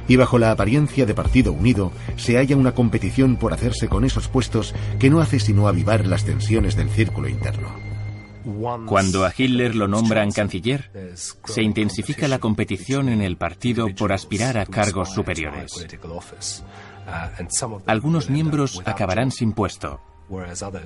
[0.08, 4.28] Y bajo la apariencia de Partido Unido se halla una competición por hacerse con esos
[4.28, 7.70] puestos que no hace sino avivar las tensiones del círculo interno.
[8.86, 14.60] Cuando a Hitler lo nombran canciller, se intensifica la competición en el partido por aspirar
[14.60, 15.88] a cargos superiores.
[17.88, 20.00] Algunos miembros acabarán sin puesto,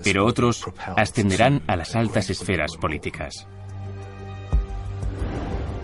[0.04, 0.63] pero otros
[0.96, 3.46] ascenderán a las altas esferas políticas.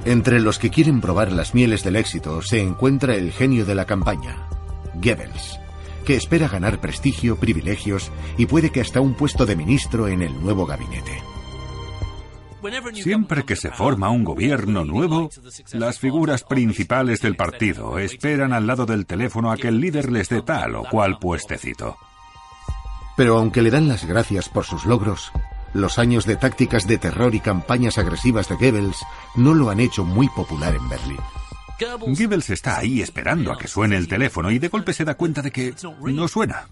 [0.05, 3.85] Entre los que quieren probar las mieles del éxito se encuentra el genio de la
[3.85, 4.47] campaña,
[4.93, 5.59] Goebbels,
[6.05, 10.39] que espera ganar prestigio, privilegios y puede que hasta un puesto de ministro en el
[10.39, 11.23] nuevo gabinete.
[12.93, 15.29] Siempre que se forma un gobierno nuevo,
[15.73, 20.29] las figuras principales del partido esperan al lado del teléfono a que el líder les
[20.29, 21.97] dé tal o cual puestecito.
[23.17, 25.31] Pero aunque le dan las gracias por sus logros,
[25.75, 30.05] los años de tácticas de terror y campañas agresivas de Goebbels no lo han hecho
[30.05, 31.19] muy popular en Berlín.
[32.07, 35.41] Goebbels está ahí esperando a que suene el teléfono y de golpe se da cuenta
[35.41, 36.69] de que no suena.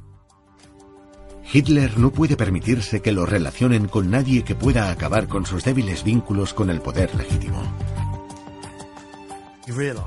[1.51, 6.05] Hitler no puede permitirse que lo relacionen con nadie que pueda acabar con sus débiles
[6.05, 7.61] vínculos con el poder legítimo.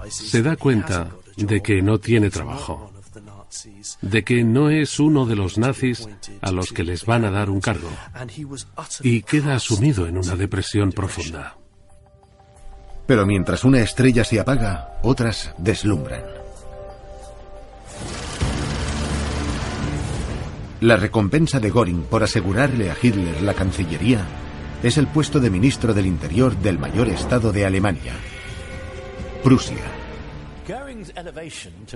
[0.09, 2.91] Se da cuenta de que no tiene trabajo,
[4.03, 6.09] de que no es uno de los nazis
[6.41, 7.91] a los que les van a dar un cargo,
[9.03, 11.57] y queda sumido en una depresión profunda.
[13.07, 16.23] Pero mientras una estrella se apaga, otras deslumbran.
[20.81, 24.27] La recompensa de Göring por asegurarle a Hitler la Cancillería
[24.83, 28.13] es el puesto de ministro del Interior del mayor Estado de Alemania,
[29.43, 30.06] Prusia.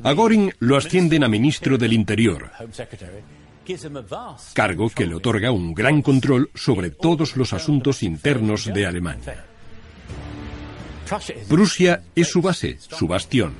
[0.02, 2.50] A Göring lo ascienden a ministro del Interior,
[4.54, 9.44] cargo que le otorga un gran control sobre todos los asuntos internos de Alemania.
[11.48, 13.52] Prusia es su base, su bastión.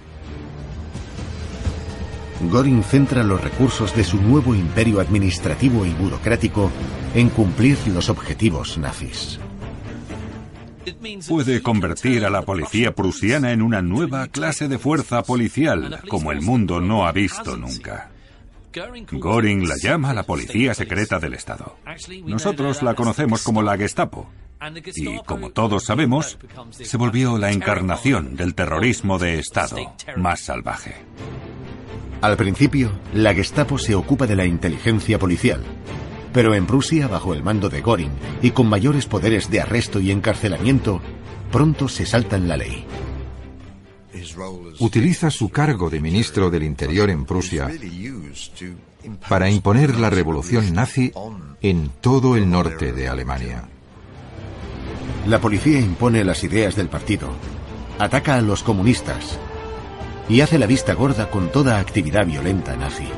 [2.51, 6.71] Göring centra los recursos de su nuevo imperio administrativo y burocrático
[7.15, 9.39] en cumplir los objetivos nazis.
[11.29, 16.41] Puede convertir a la policía prusiana en una nueva clase de fuerza policial, como el
[16.43, 18.11] mundo no ha visto nunca.
[18.73, 21.77] Göring la llama la policía secreta del Estado.
[22.25, 24.31] Nosotros la conocemos como la Gestapo.
[24.95, 26.39] Y como todos sabemos,
[26.71, 29.77] se volvió la encarnación del terrorismo de Estado
[30.17, 30.95] más salvaje.
[32.21, 35.65] Al principio, la Gestapo se ocupa de la inteligencia policial,
[36.33, 38.13] pero en Prusia, bajo el mando de Göring
[38.43, 41.01] y con mayores poderes de arresto y encarcelamiento,
[41.51, 42.87] pronto se saltan la ley.
[44.79, 47.71] Utiliza su cargo de ministro del Interior en Prusia
[49.29, 51.13] para imponer la revolución nazi
[51.61, 53.65] en todo el norte de Alemania.
[55.27, 57.29] La policía impone las ideas del partido,
[57.99, 59.39] ataca a los comunistas
[60.29, 63.09] y hace la vista gorda con toda actividad violenta nazi.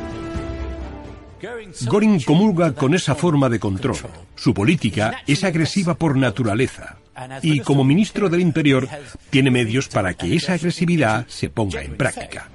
[1.80, 3.96] Göring comulga con esa forma de control.
[4.34, 6.96] Su política es agresiva por naturaleza.
[7.42, 8.88] Y como ministro del Interior,
[9.30, 12.48] tiene medios para que esa agresividad se ponga en práctica.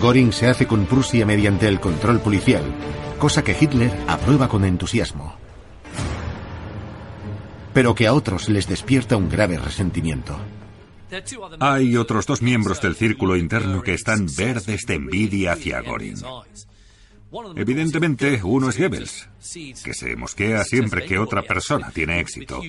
[0.00, 2.62] Göring se hace con Prusia mediante el control policial,
[3.18, 5.34] cosa que Hitler aprueba con entusiasmo.
[7.72, 10.36] Pero que a otros les despierta un grave resentimiento.
[11.60, 16.16] Hay otros dos miembros del círculo interno que están verdes de envidia hacia Göring.
[17.56, 19.28] Evidentemente, uno es Goebbels,
[19.82, 22.60] que se mosquea siempre que otra persona tiene éxito.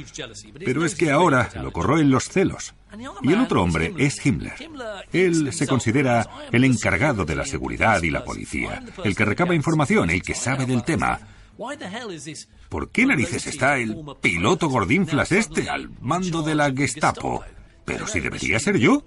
[0.60, 2.74] Pero es que ahora lo corroen los celos.
[3.22, 4.54] Y el otro hombre es Himmler.
[5.14, 10.10] Él se considera el encargado de la seguridad y la policía, el que recaba información,
[10.10, 11.20] el que sabe del tema.
[12.70, 17.44] ¿Por qué narices está el piloto gordinflas este al mando de la Gestapo?
[17.86, 19.04] Pero si debería ser yo.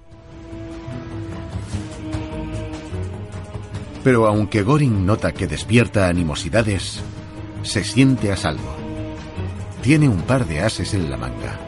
[4.03, 7.03] Pero aunque Goring nota que despierta animosidades,
[7.63, 8.77] se siente a salvo.
[9.83, 11.59] Tiene un par de ases en la manga.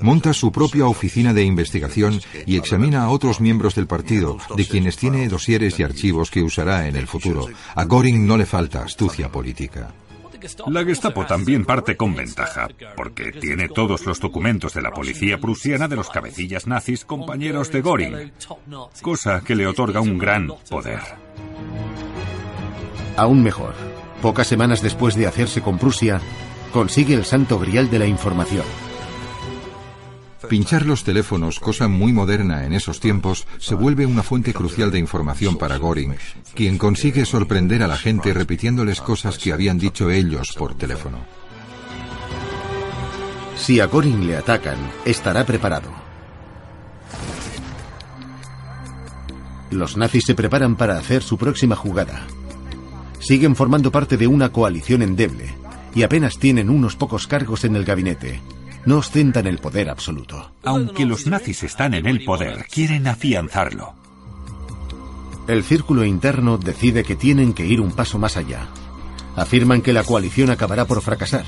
[0.00, 4.96] Monta su propia oficina de investigación y examina a otros miembros del partido, de quienes
[4.96, 7.46] tiene dosieres y archivos que usará en el futuro.
[7.74, 9.92] A Goring no le falta astucia política.
[10.68, 15.88] La Gestapo también parte con ventaja, porque tiene todos los documentos de la policía prusiana
[15.88, 18.32] de los cabecillas nazis compañeros de Göring,
[19.00, 21.00] cosa que le otorga un gran poder.
[23.16, 23.74] Aún mejor,
[24.20, 26.20] pocas semanas después de hacerse con Prusia,
[26.72, 28.64] consigue el santo grial de la información.
[30.48, 34.98] Pinchar los teléfonos, cosa muy moderna en esos tiempos, se vuelve una fuente crucial de
[34.98, 36.16] información para Göring,
[36.54, 41.18] quien consigue sorprender a la gente repitiéndoles cosas que habían dicho ellos por teléfono.
[43.56, 45.90] Si a Göring le atacan, estará preparado.
[49.70, 52.26] Los nazis se preparan para hacer su próxima jugada.
[53.20, 55.54] Siguen formando parte de una coalición endeble
[55.94, 58.40] y apenas tienen unos pocos cargos en el gabinete,
[58.84, 60.52] no ostentan el poder absoluto.
[60.64, 63.94] Aunque los nazis están en el poder, quieren afianzarlo.
[65.48, 68.68] El círculo interno decide que tienen que ir un paso más allá.
[69.36, 71.46] Afirman que la coalición acabará por fracasar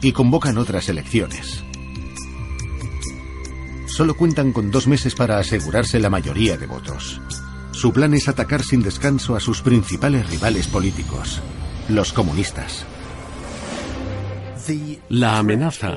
[0.00, 1.64] y convocan otras elecciones.
[3.86, 7.20] Solo cuentan con dos meses para asegurarse la mayoría de votos.
[7.72, 11.40] Su plan es atacar sin descanso a sus principales rivales políticos,
[11.88, 12.86] los comunistas.
[15.08, 15.96] La amenaza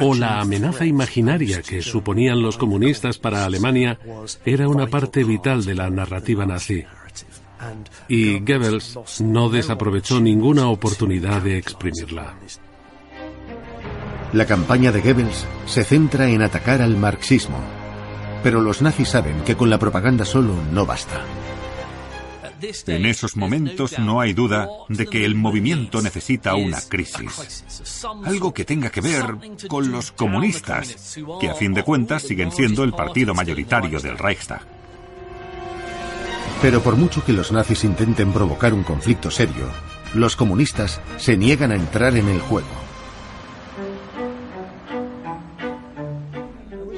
[0.00, 3.98] o la amenaza imaginaria que suponían los comunistas para Alemania
[4.44, 6.84] era una parte vital de la narrativa nazi.
[8.08, 12.34] Y Goebbels no desaprovechó ninguna oportunidad de exprimirla.
[14.32, 17.58] La campaña de Goebbels se centra en atacar al marxismo,
[18.42, 21.22] pero los nazis saben que con la propaganda solo no basta.
[22.86, 27.94] En esos momentos no hay duda de que el movimiento necesita una crisis.
[28.24, 29.24] Algo que tenga que ver
[29.68, 34.62] con los comunistas, que a fin de cuentas siguen siendo el partido mayoritario del Reichstag.
[36.60, 39.68] Pero por mucho que los nazis intenten provocar un conflicto serio,
[40.14, 42.66] los comunistas se niegan a entrar en el juego.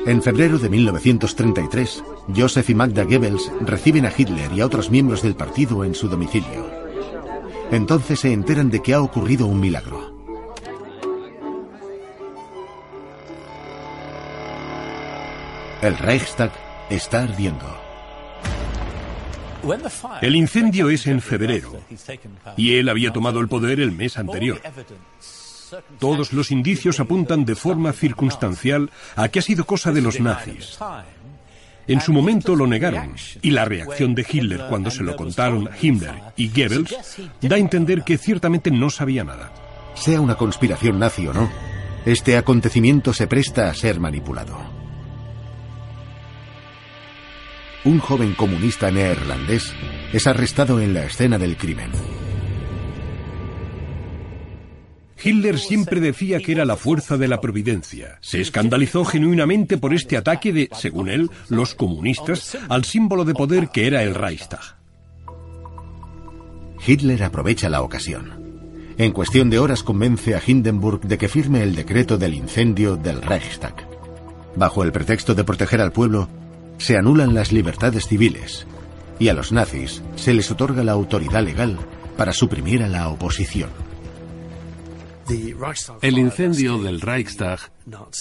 [0.07, 2.03] En febrero de 1933,
[2.37, 6.09] Joseph y Magda Goebbels reciben a Hitler y a otros miembros del partido en su
[6.09, 6.71] domicilio.
[7.71, 10.11] Entonces se enteran de que ha ocurrido un milagro.
[15.83, 16.53] El Reichstag
[16.91, 17.67] está ardiendo.
[20.21, 21.81] El incendio es en febrero
[22.57, 24.61] y él había tomado el poder el mes anterior.
[25.99, 30.79] Todos los indicios apuntan de forma circunstancial a que ha sido cosa de los nazis.
[31.91, 36.15] En su momento lo negaron, y la reacción de Hitler cuando se lo contaron Himmler
[36.37, 36.95] y Goebbels
[37.41, 39.53] da a entender que ciertamente no sabía nada.
[39.97, 41.51] Sea una conspiración nazi o no,
[42.07, 44.57] este acontecimiento se presta a ser manipulado.
[47.85, 49.75] Un joven comunista neerlandés
[50.13, 51.91] es arrestado en la escena del crimen.
[55.23, 58.19] Hitler siempre decía que era la fuerza de la providencia.
[58.21, 63.69] Se escandalizó genuinamente por este ataque de, según él, los comunistas al símbolo de poder
[63.69, 64.77] que era el Reichstag.
[66.87, 68.41] Hitler aprovecha la ocasión.
[68.97, 73.23] En cuestión de horas convence a Hindenburg de que firme el decreto del incendio del
[73.23, 73.75] Reichstag.
[74.57, 76.29] Bajo el pretexto de proteger al pueblo,
[76.79, 78.67] se anulan las libertades civiles
[79.19, 81.79] y a los nazis se les otorga la autoridad legal
[82.17, 83.90] para suprimir a la oposición.
[86.03, 87.61] El incendio del Reichstag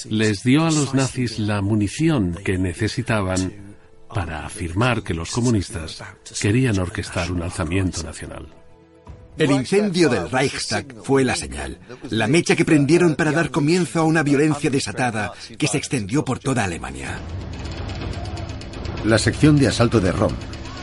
[0.10, 3.76] les dio a los nazis la munición que necesitaban
[4.14, 6.03] para afirmar que los comunistas
[6.39, 8.47] querían orquestar un alzamiento nacional.
[9.38, 11.80] El incendio del Reichstag fue la señal,
[12.10, 16.38] la mecha que prendieron para dar comienzo a una violencia desatada que se extendió por
[16.38, 17.18] toda Alemania.
[19.05, 20.34] La sección de asalto de Rom,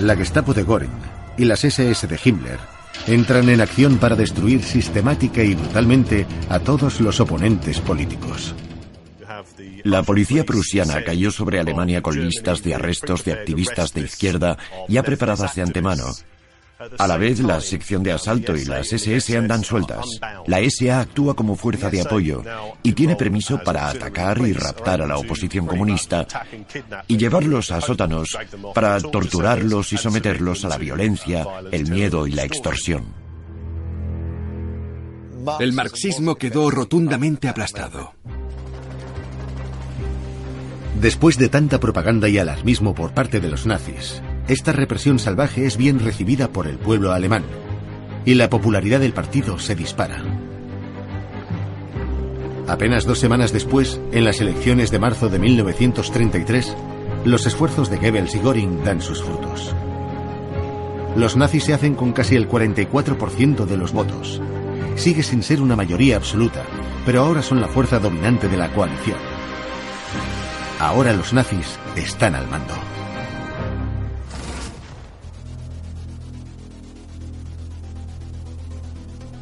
[0.01, 0.91] la Gestapo de Göring
[1.37, 2.76] y las SS de Himmler
[3.07, 8.55] entran en acción para destruir sistemática y brutalmente a todos los oponentes políticos.
[9.85, 14.57] La policía prusiana cayó sobre Alemania con listas de arrestos de activistas de izquierda
[14.89, 16.05] ya preparadas de antemano.
[16.99, 20.05] A la vez, la sección de asalto y las SS andan sueltas.
[20.47, 22.43] La SA actúa como fuerza de apoyo
[22.83, 26.27] y tiene permiso para atacar y raptar a la oposición comunista
[27.09, 28.37] y llevarlos a sótanos
[28.75, 33.07] para torturarlos y someterlos a la violencia, el miedo y la extorsión.
[35.61, 38.13] El marxismo quedó rotundamente aplastado.
[41.01, 45.77] Después de tanta propaganda y alarmismo por parte de los nazis, esta represión salvaje es
[45.77, 47.45] bien recibida por el pueblo alemán
[48.25, 50.23] y la popularidad del partido se dispara.
[52.69, 56.77] Apenas dos semanas después, en las elecciones de marzo de 1933,
[57.25, 59.75] los esfuerzos de Goebbels y Göring dan sus frutos.
[61.17, 64.41] Los nazis se hacen con casi el 44% de los votos.
[64.97, 66.63] Sigue sin ser una mayoría absoluta,
[67.05, 69.19] pero ahora son la fuerza dominante de la coalición.
[70.81, 72.75] Ahora los nazis están al mando.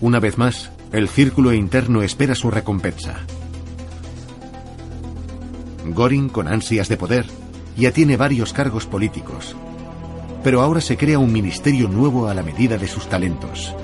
[0.05, 3.21] Una vez más, el círculo interno espera su recompensa.
[5.97, 7.25] Göring, con ansias de poder,
[7.75, 9.57] ya tiene varios cargos políticos,
[10.43, 13.75] pero ahora se crea un ministerio nuevo a la medida de sus talentos.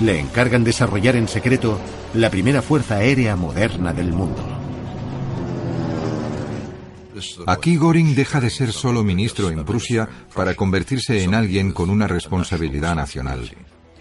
[0.00, 1.80] Le encargan desarrollar en secreto
[2.12, 4.44] la primera fuerza aérea moderna del mundo.
[7.46, 12.06] Aquí Göring deja de ser solo ministro en Prusia para convertirse en alguien con una
[12.08, 13.50] responsabilidad nacional.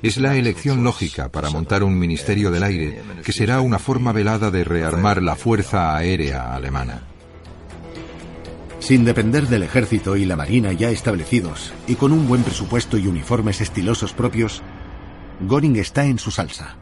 [0.01, 4.49] Es la elección lógica para montar un ministerio del aire que será una forma velada
[4.49, 7.03] de rearmar la fuerza aérea alemana.
[8.79, 13.05] Sin depender del ejército y la marina ya establecidos y con un buen presupuesto y
[13.05, 14.63] uniformes estilosos propios,
[15.47, 16.77] Göring está en su salsa.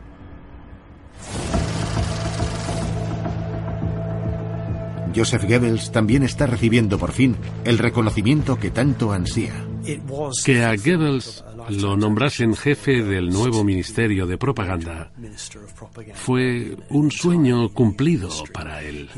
[5.14, 9.66] Joseph Goebbels también está recibiendo por fin el reconocimiento que tanto ansía.
[10.46, 15.12] Que a Goebbels lo nombrasen jefe del nuevo Ministerio de Propaganda
[16.14, 19.10] fue un sueño cumplido para él.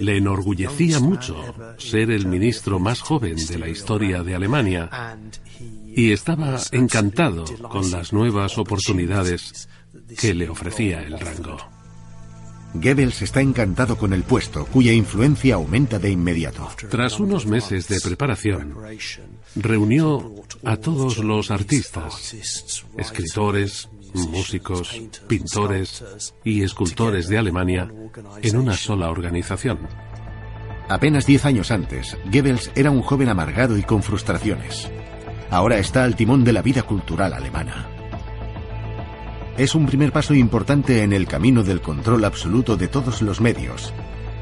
[0.00, 5.18] Le enorgullecía mucho ser el ministro más joven de la historia de Alemania
[5.86, 9.68] y estaba encantado con las nuevas oportunidades
[10.20, 11.56] que le ofrecía el rango.
[12.74, 16.68] Goebbels está encantado con el puesto, cuya influencia aumenta de inmediato.
[16.90, 18.74] Tras unos meses de preparación,
[19.56, 20.34] reunió
[20.64, 22.34] a todos los artistas,
[22.96, 26.04] escritores, músicos, pintores
[26.44, 27.90] y escultores de Alemania
[28.42, 29.78] en una sola organización.
[30.88, 34.90] Apenas diez años antes, Goebbels era un joven amargado y con frustraciones.
[35.50, 37.88] Ahora está al timón de la vida cultural alemana
[39.56, 43.92] es un primer paso importante en el camino del control absoluto de todos los medios,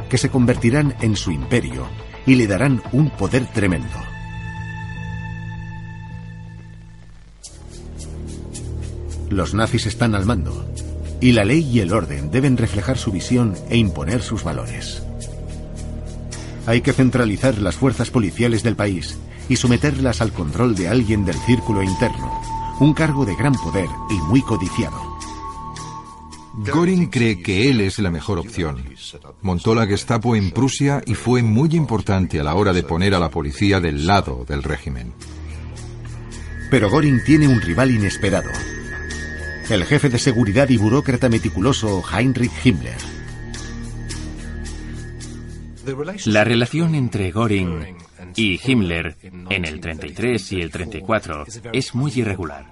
[0.09, 1.87] que se convertirán en su imperio
[2.25, 4.12] y le darán un poder tremendo.
[9.33, 10.67] Los nazis están al mando,
[11.19, 15.03] y la ley y el orden deben reflejar su visión e imponer sus valores.
[16.67, 19.19] Hay que centralizar las fuerzas policiales del país
[19.49, 22.43] y someterlas al control de alguien del círculo interno,
[22.79, 25.01] un cargo de gran poder y muy codiciado.
[26.67, 28.85] Göring cree que él es la mejor opción.
[29.41, 33.19] Montó la Gestapo en Prusia y fue muy importante a la hora de poner a
[33.19, 35.15] la policía del lado del régimen.
[36.71, 38.51] Pero Göring tiene un rival inesperado.
[39.71, 42.97] El jefe de seguridad y burócrata meticuloso Heinrich Himmler.
[46.27, 47.97] La relación entre Göring
[48.37, 52.67] y Himmler en el 33 y el 34 es muy irregular.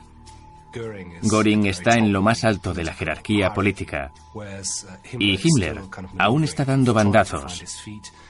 [1.23, 4.13] Göring está en lo más alto de la jerarquía política
[5.19, 5.81] y Himmler
[6.19, 7.65] aún está dando bandazos,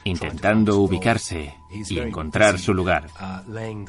[0.05, 3.09] intentando ubicarse y encontrar su lugar.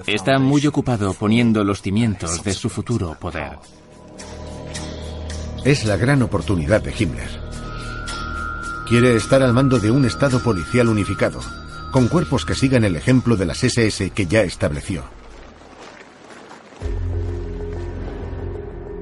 [0.06, 3.58] Está muy ocupado poniendo los cimientos de su futuro poder.
[5.64, 7.30] Es la gran oportunidad de Himmler.
[8.88, 11.40] Quiere estar al mando de un Estado policial unificado,
[11.92, 15.04] con cuerpos que sigan el ejemplo de las SS que ya estableció.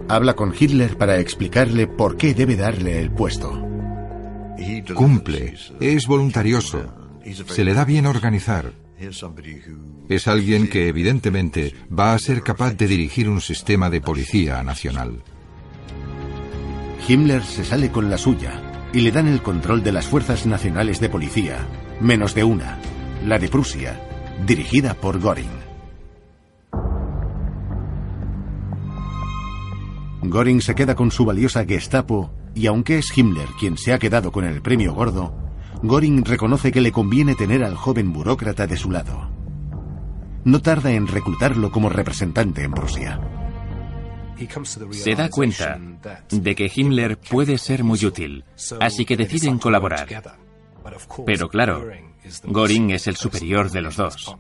[0.10, 3.66] Habla con Hitler para explicarle por qué debe darle el puesto.
[4.96, 6.94] Cumple, es voluntarioso,
[7.48, 8.74] se le da bien organizar.
[10.10, 15.24] Es alguien que evidentemente va a ser capaz de dirigir un sistema de policía nacional.
[17.08, 18.62] Himmler se sale con la suya
[18.94, 21.68] y le dan el control de las fuerzas nacionales de policía,
[22.00, 22.78] menos de una,
[23.26, 24.00] la de Prusia,
[24.46, 25.60] dirigida por Göring.
[30.24, 34.32] Göring se queda con su valiosa Gestapo y aunque es Himmler quien se ha quedado
[34.32, 35.34] con el premio gordo,
[35.82, 39.30] Göring reconoce que le conviene tener al joven burócrata de su lado.
[40.46, 43.39] no tarda en reclutarlo como representante en Prusia.
[44.92, 45.80] Se da cuenta
[46.30, 48.44] de que Himmler puede ser muy útil,
[48.80, 50.08] así que deciden colaborar.
[51.26, 51.86] Pero claro,
[52.44, 54.36] Göring es el superior de los dos.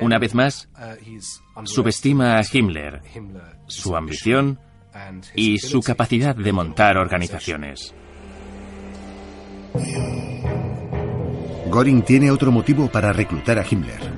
[0.00, 0.68] Una vez más,
[1.64, 3.02] subestima a Himmler,
[3.66, 4.58] su ambición
[5.34, 7.94] y su capacidad de montar organizaciones.
[11.70, 14.17] Göring tiene otro motivo para reclutar a Himmler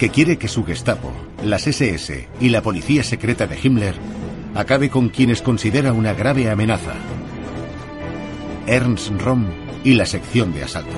[0.00, 1.12] que quiere que su Gestapo,
[1.44, 3.94] las SS y la policía secreta de Himmler
[4.54, 6.94] acabe con quienes considera una grave amenaza.
[8.66, 9.44] Ernst Röhm
[9.84, 10.96] y la sección de asalto.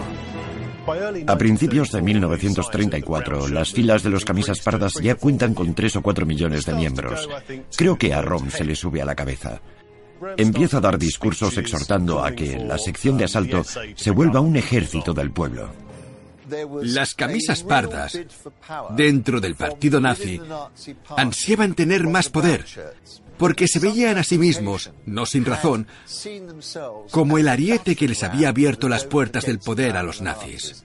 [1.26, 6.02] A principios de 1934, las filas de los camisas pardas ya cuentan con 3 o
[6.02, 7.28] 4 millones de miembros.
[7.76, 9.60] Creo que a Rom se le sube a la cabeza.
[10.36, 13.64] Empieza a dar discursos exhortando a que la sección de asalto
[13.96, 15.91] se vuelva un ejército del pueblo.
[16.82, 18.18] Las camisas pardas
[18.90, 20.40] dentro del partido nazi
[21.16, 22.64] ansiaban tener más poder,
[23.38, 25.86] porque se veían a sí mismos, no sin razón,
[27.10, 30.84] como el ariete que les había abierto las puertas del poder a los nazis.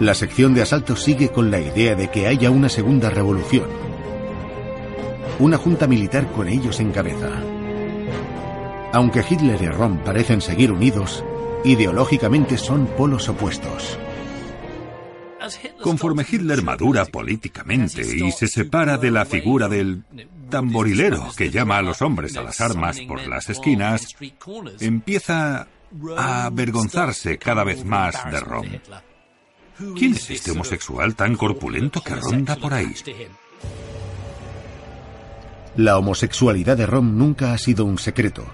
[0.00, 3.66] La sección de asalto sigue con la idea de que haya una segunda revolución.
[5.40, 7.30] Una junta militar con ellos en cabeza.
[8.92, 11.24] Aunque Hitler y Rom parecen seguir unidos,
[11.64, 13.98] ideológicamente son polos opuestos.
[15.82, 20.02] Conforme Hitler madura políticamente y se separa de la figura del
[20.50, 24.16] tamborilero que llama a los hombres a las armas por las esquinas,
[24.80, 25.68] empieza
[26.16, 28.66] a avergonzarse cada vez más de Rom.
[29.96, 32.92] ¿Quién es este homosexual tan corpulento que ronda por ahí?
[35.76, 38.44] La homosexualidad de Rom nunca ha sido un secreto,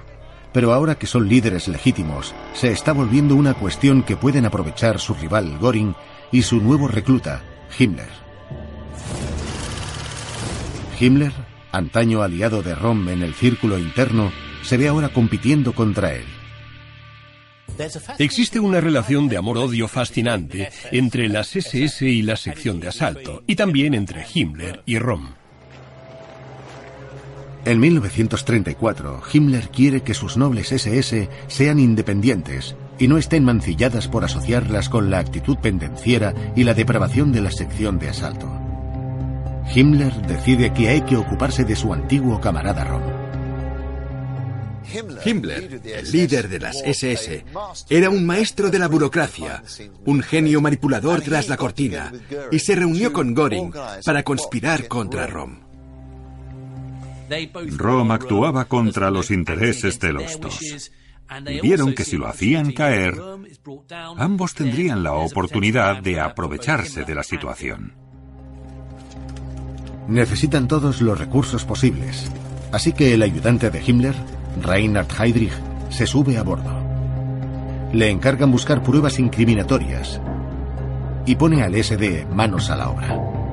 [0.55, 5.13] pero ahora que son líderes legítimos, se está volviendo una cuestión que pueden aprovechar su
[5.13, 5.97] rival Göring
[6.31, 7.43] y su nuevo recluta,
[7.77, 8.09] Himmler.
[11.01, 11.33] Himmler,
[11.73, 14.31] antaño aliado de Rom en el círculo interno,
[14.63, 16.25] se ve ahora compitiendo contra él.
[18.19, 23.57] Existe una relación de amor-odio fascinante entre las SS y la sección de asalto, y
[23.57, 25.35] también entre Himmler y Rom.
[27.67, 34.23] En 1934, Himmler quiere que sus nobles SS sean independientes y no estén mancilladas por
[34.23, 38.53] asociarlas con la actitud pendenciera y la depravación de la sección de asalto.
[39.75, 43.03] Himmler decide que hay que ocuparse de su antiguo camarada Rom.
[45.25, 47.47] Himmler, el líder de las SS,
[47.89, 49.63] era un maestro de la burocracia,
[50.05, 52.13] un genio manipulador tras la cortina,
[52.53, 53.73] y se reunió con Göring
[54.05, 55.64] para conspirar contra Rom.
[57.77, 60.91] Rom actuaba contra los intereses de los dos.
[61.63, 63.15] Vieron que si lo hacían caer,
[64.17, 67.95] ambos tendrían la oportunidad de aprovecharse de la situación.
[70.07, 72.31] Necesitan todos los recursos posibles,
[72.73, 74.15] así que el ayudante de Himmler,
[74.63, 75.53] Reinhard Heydrich,
[75.89, 76.83] se sube a bordo.
[77.93, 80.21] Le encargan buscar pruebas incriminatorias
[81.27, 83.44] y pone al SD manos a la obra.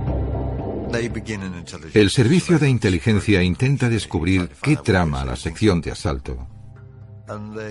[1.93, 6.47] El servicio de inteligencia intenta descubrir qué trama la sección de asalto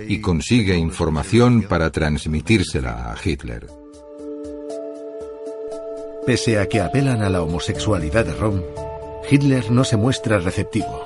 [0.09, 3.67] y consigue información para transmitírsela a Hitler.
[6.27, 8.63] Pese a que apelan a la homosexualidad de Rom,
[9.29, 11.05] Hitler no se muestra receptivo.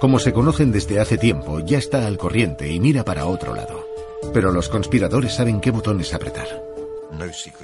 [0.00, 3.86] Como se conocen desde hace tiempo, ya está al corriente y mira para otro lado.
[4.32, 6.73] Pero los conspiradores saben qué botones apretar.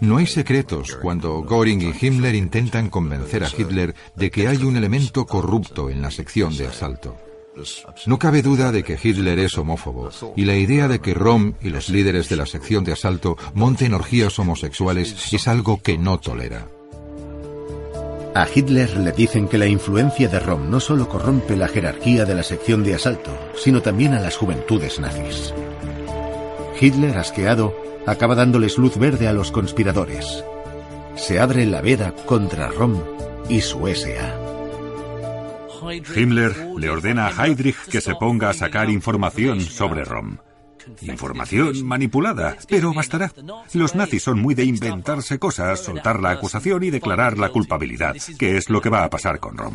[0.00, 4.76] No hay secretos cuando Göring y Himmler intentan convencer a Hitler de que hay un
[4.76, 7.16] elemento corrupto en la sección de asalto.
[8.06, 11.70] No cabe duda de que Hitler es homófobo y la idea de que Rom y
[11.70, 16.68] los líderes de la sección de asalto monten orgías homosexuales es algo que no tolera.
[18.34, 22.36] A Hitler le dicen que la influencia de Rom no solo corrompe la jerarquía de
[22.36, 25.52] la sección de asalto, sino también a las juventudes nazis.
[26.80, 27.74] Hitler, asqueado,
[28.06, 30.44] acaba dándoles luz verde a los conspiradores.
[31.16, 33.00] Se abre la veda contra Rom
[33.48, 34.38] y su SA.
[36.14, 40.38] Himmler le ordena a Heydrich que se ponga a sacar información sobre Rom.
[41.02, 43.32] Información manipulada, pero bastará.
[43.74, 48.56] Los nazis son muy de inventarse cosas, soltar la acusación y declarar la culpabilidad, que
[48.56, 49.74] es lo que va a pasar con Rom.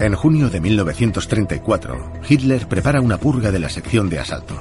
[0.00, 4.60] En junio de 1934, Hitler prepara una purga de la sección de asalto.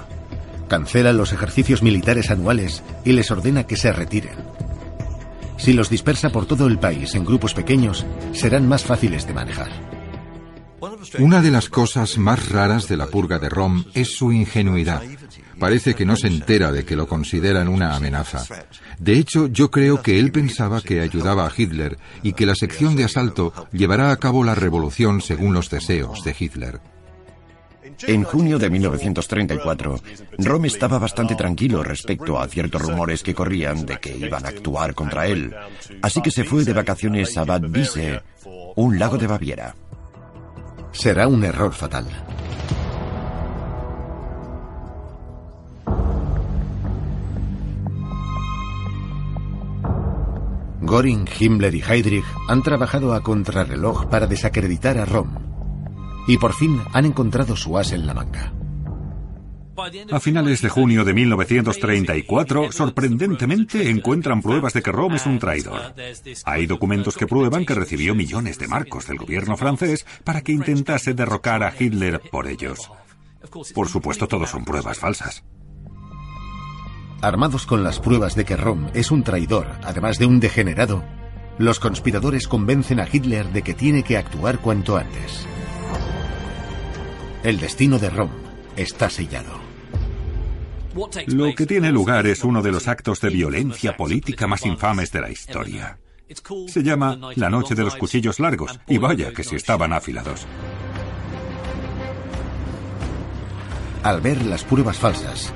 [0.68, 4.36] Cancela los ejercicios militares anuales y les ordena que se retiren.
[5.58, 9.72] Si los dispersa por todo el país en grupos pequeños, serán más fáciles de manejar.
[11.20, 15.02] Una de las cosas más raras de la purga de Rom es su ingenuidad.
[15.60, 18.44] Parece que no se entera de que lo consideran una amenaza.
[19.00, 22.96] De hecho, yo creo que él pensaba que ayudaba a Hitler y que la sección
[22.96, 26.82] de asalto llevará a cabo la revolución según los deseos de Hitler.
[28.08, 30.00] En junio de 1934,
[30.40, 34.94] Rom estaba bastante tranquilo respecto a ciertos rumores que corrían de que iban a actuar
[34.94, 35.54] contra él,
[36.02, 38.22] así que se fue de vacaciones a Bad Wiese,
[38.76, 39.76] un lago de Baviera.
[40.92, 42.08] Será un error fatal.
[50.86, 55.30] Göring, Himmler y Heydrich han trabajado a contrarreloj para desacreditar a Rom.
[56.28, 58.54] Y por fin han encontrado su as en la manga.
[60.12, 65.96] A finales de junio de 1934, sorprendentemente, encuentran pruebas de que Rom es un traidor.
[66.46, 71.16] Hay documentos que prueban que recibió millones de marcos del gobierno francés para que intentase
[71.16, 72.92] derrocar a Hitler por ellos.
[73.74, 75.44] Por supuesto, todo son pruebas falsas.
[77.24, 81.06] Armados con las pruebas de que Rom es un traidor, además de un degenerado,
[81.58, 85.48] los conspiradores convencen a Hitler de que tiene que actuar cuanto antes.
[87.42, 88.30] El destino de Rom
[88.76, 89.58] está sellado.
[91.28, 95.22] Lo que tiene lugar es uno de los actos de violencia política más infames de
[95.22, 95.98] la historia.
[96.68, 100.46] Se llama la Noche de los Cuchillos Largos, y vaya que si estaban afilados.
[104.04, 105.54] Al ver las pruebas falsas,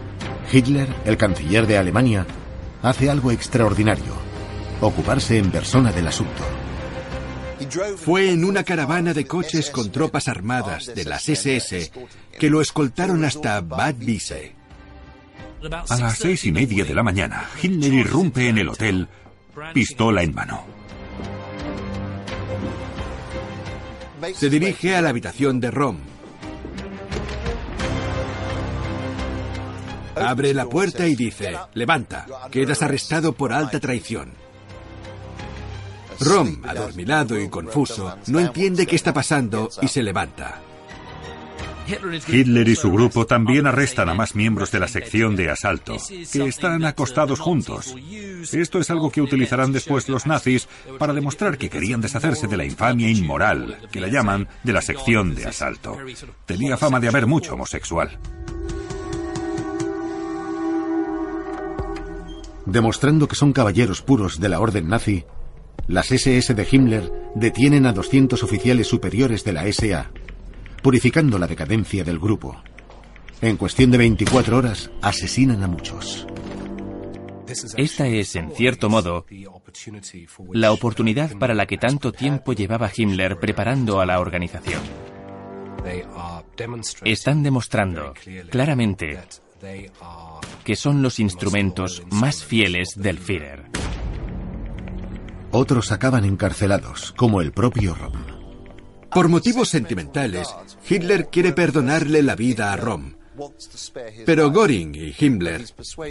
[0.52, 2.26] Hitler, el canciller de Alemania,
[2.82, 4.14] hace algo extraordinario,
[4.82, 6.44] ocuparse en persona del asunto.
[7.98, 11.92] Fue en una caravana de coches con tropas armadas de las SS
[12.40, 14.56] que lo escoltaron hasta Bad Wiese.
[15.90, 19.08] A las seis y media de la mañana, Hitler irrumpe en el hotel,
[19.74, 20.66] pistola en mano.
[24.34, 25.98] Se dirige a la habitación de Rom.
[30.22, 34.32] Abre la puerta y dice, levanta, quedas arrestado por alta traición.
[36.20, 40.62] Rom, adormilado y confuso, no entiende qué está pasando y se levanta.
[42.28, 45.96] Hitler y su grupo también arrestan a más miembros de la sección de asalto,
[46.32, 47.96] que están acostados juntos.
[48.52, 50.68] Esto es algo que utilizarán después los nazis
[51.00, 55.34] para demostrar que querían deshacerse de la infamia inmoral, que la llaman de la sección
[55.34, 55.98] de asalto.
[56.46, 58.20] Tenía fama de haber mucho homosexual.
[62.68, 65.24] Demostrando que son caballeros puros de la orden nazi,
[65.88, 70.12] las SS de Himmler detienen a 200 oficiales superiores de la SA,
[70.84, 72.62] purificando la decadencia del grupo.
[73.42, 76.28] En cuestión de 24 horas, asesinan a muchos.
[77.78, 79.26] Esta es, en cierto modo,
[80.52, 84.82] la oportunidad para la que tanto tiempo llevaba Himmler preparando a la organización.
[87.06, 88.14] Están demostrando
[88.50, 89.18] claramente
[90.64, 93.66] que son los instrumentos más fieles del Führer.
[95.52, 98.14] Otros acaban encarcelados, como el propio Rom.
[99.12, 100.48] Por motivos sentimentales,
[100.88, 103.14] Hitler quiere perdonarle la vida a Rom.
[104.26, 105.64] Pero Göring y Himmler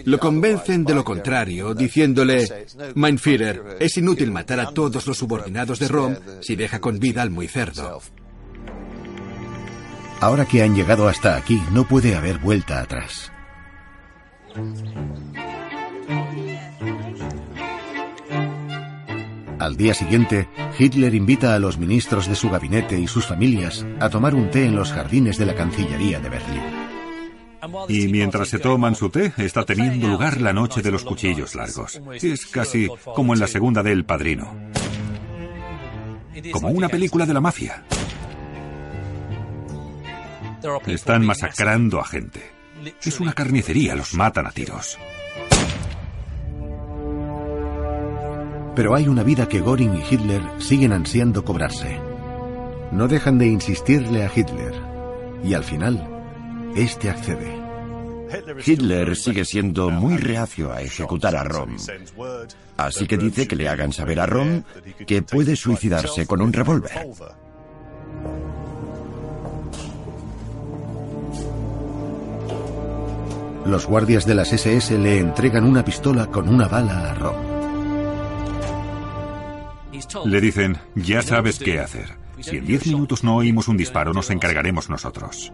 [0.04, 5.78] lo convencen de lo contrario, diciéndole, Mein Führer, es inútil matar a todos los subordinados
[5.78, 8.00] de Rom si deja con vida al muy cerdo.
[10.20, 13.32] Ahora que han llegado hasta aquí, no puede haber vuelta atrás.
[19.58, 20.48] Al día siguiente,
[20.78, 24.64] Hitler invita a los ministros de su gabinete y sus familias a tomar un té
[24.64, 26.62] en los jardines de la Cancillería de Berlín.
[27.88, 32.00] Y mientras se toman su té, está teniendo lugar la noche de los cuchillos largos.
[32.12, 34.54] Es casi como en la segunda de El Padrino.
[36.52, 37.84] Como una película de la mafia.
[40.86, 42.55] Están masacrando a gente.
[43.02, 44.98] Es una carnicería, los matan a tiros.
[48.74, 51.98] Pero hay una vida que Göring y Hitler siguen ansiando cobrarse.
[52.92, 54.74] No dejan de insistirle a Hitler.
[55.42, 56.06] Y al final,
[56.76, 57.56] este accede.
[58.64, 61.76] Hitler sigue siendo muy reacio a ejecutar a Rom.
[62.76, 64.62] Así que dice que le hagan saber a Rom
[65.06, 66.92] que puede suicidarse con un revólver.
[73.66, 77.34] Los guardias de las SS le entregan una pistola con una bala a Rom.
[80.24, 82.16] Le dicen, ya sabes qué hacer.
[82.38, 85.52] Si en diez minutos no oímos un disparo, nos encargaremos nosotros.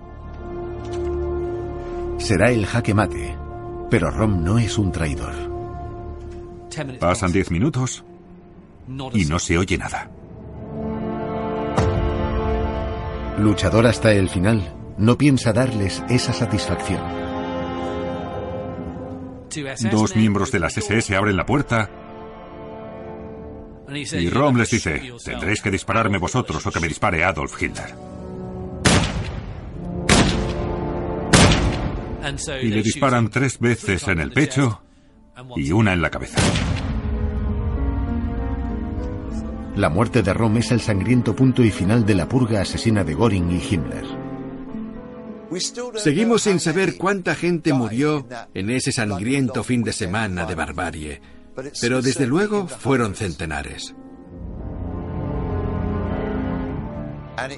[2.19, 3.35] Será el jaque mate,
[3.89, 5.33] pero Rom no es un traidor.
[7.01, 8.05] Pasan diez minutos
[9.15, 10.11] y no se oye nada.
[13.39, 17.22] Luchador hasta el final, no piensa darles esa satisfacción.
[19.91, 21.91] Dos miembros de las SS abren la puerta
[23.95, 27.95] y Rom les dice, tendréis que dispararme vosotros o que me dispare Adolf Hitler.
[32.63, 34.83] Y le disparan tres veces en el pecho
[35.57, 36.41] y una en la cabeza.
[39.77, 43.15] La muerte de Rom es el sangriento punto y final de la purga asesina de
[43.15, 44.22] Göring y Himmler.
[45.97, 51.21] Seguimos sin saber cuánta gente murió en ese sangriento fin de semana de barbarie,
[51.81, 53.95] pero desde luego fueron centenares.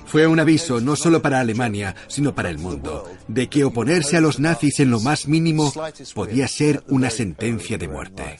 [0.07, 4.21] Fue un aviso no solo para Alemania, sino para el mundo, de que oponerse a
[4.21, 5.73] los nazis en lo más mínimo
[6.15, 8.39] podía ser una sentencia de muerte.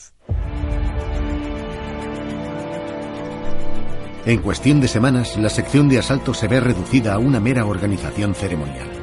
[4.27, 8.35] En cuestión de semanas, la sección de asalto se ve reducida a una mera organización
[8.35, 8.94] ceremonial.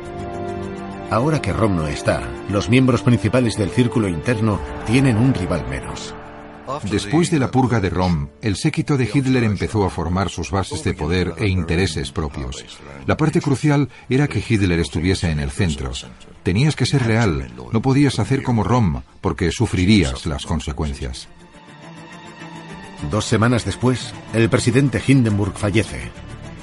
[1.12, 6.16] Ahora que Rom no está, los miembros principales del círculo interno tienen un rival menos.
[6.90, 10.86] Después de la purga de Rom, el séquito de Hitler empezó a formar sus bases
[10.86, 12.64] de poder e intereses propios.
[13.08, 15.92] La parte crucial era que Hitler estuviese en el centro.
[16.44, 21.28] Tenías que ser real, no podías hacer como Rom, porque sufrirías las consecuencias.
[23.12, 26.10] Dos semanas después, el presidente Hindenburg fallece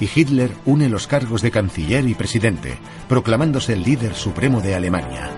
[0.01, 2.79] y Hitler une los cargos de canciller y presidente,
[3.09, 5.31] proclamándose el líder supremo de Alemania.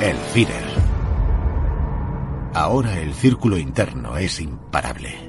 [0.00, 0.64] El Führer.
[2.54, 5.28] Ahora el círculo interno es imparable.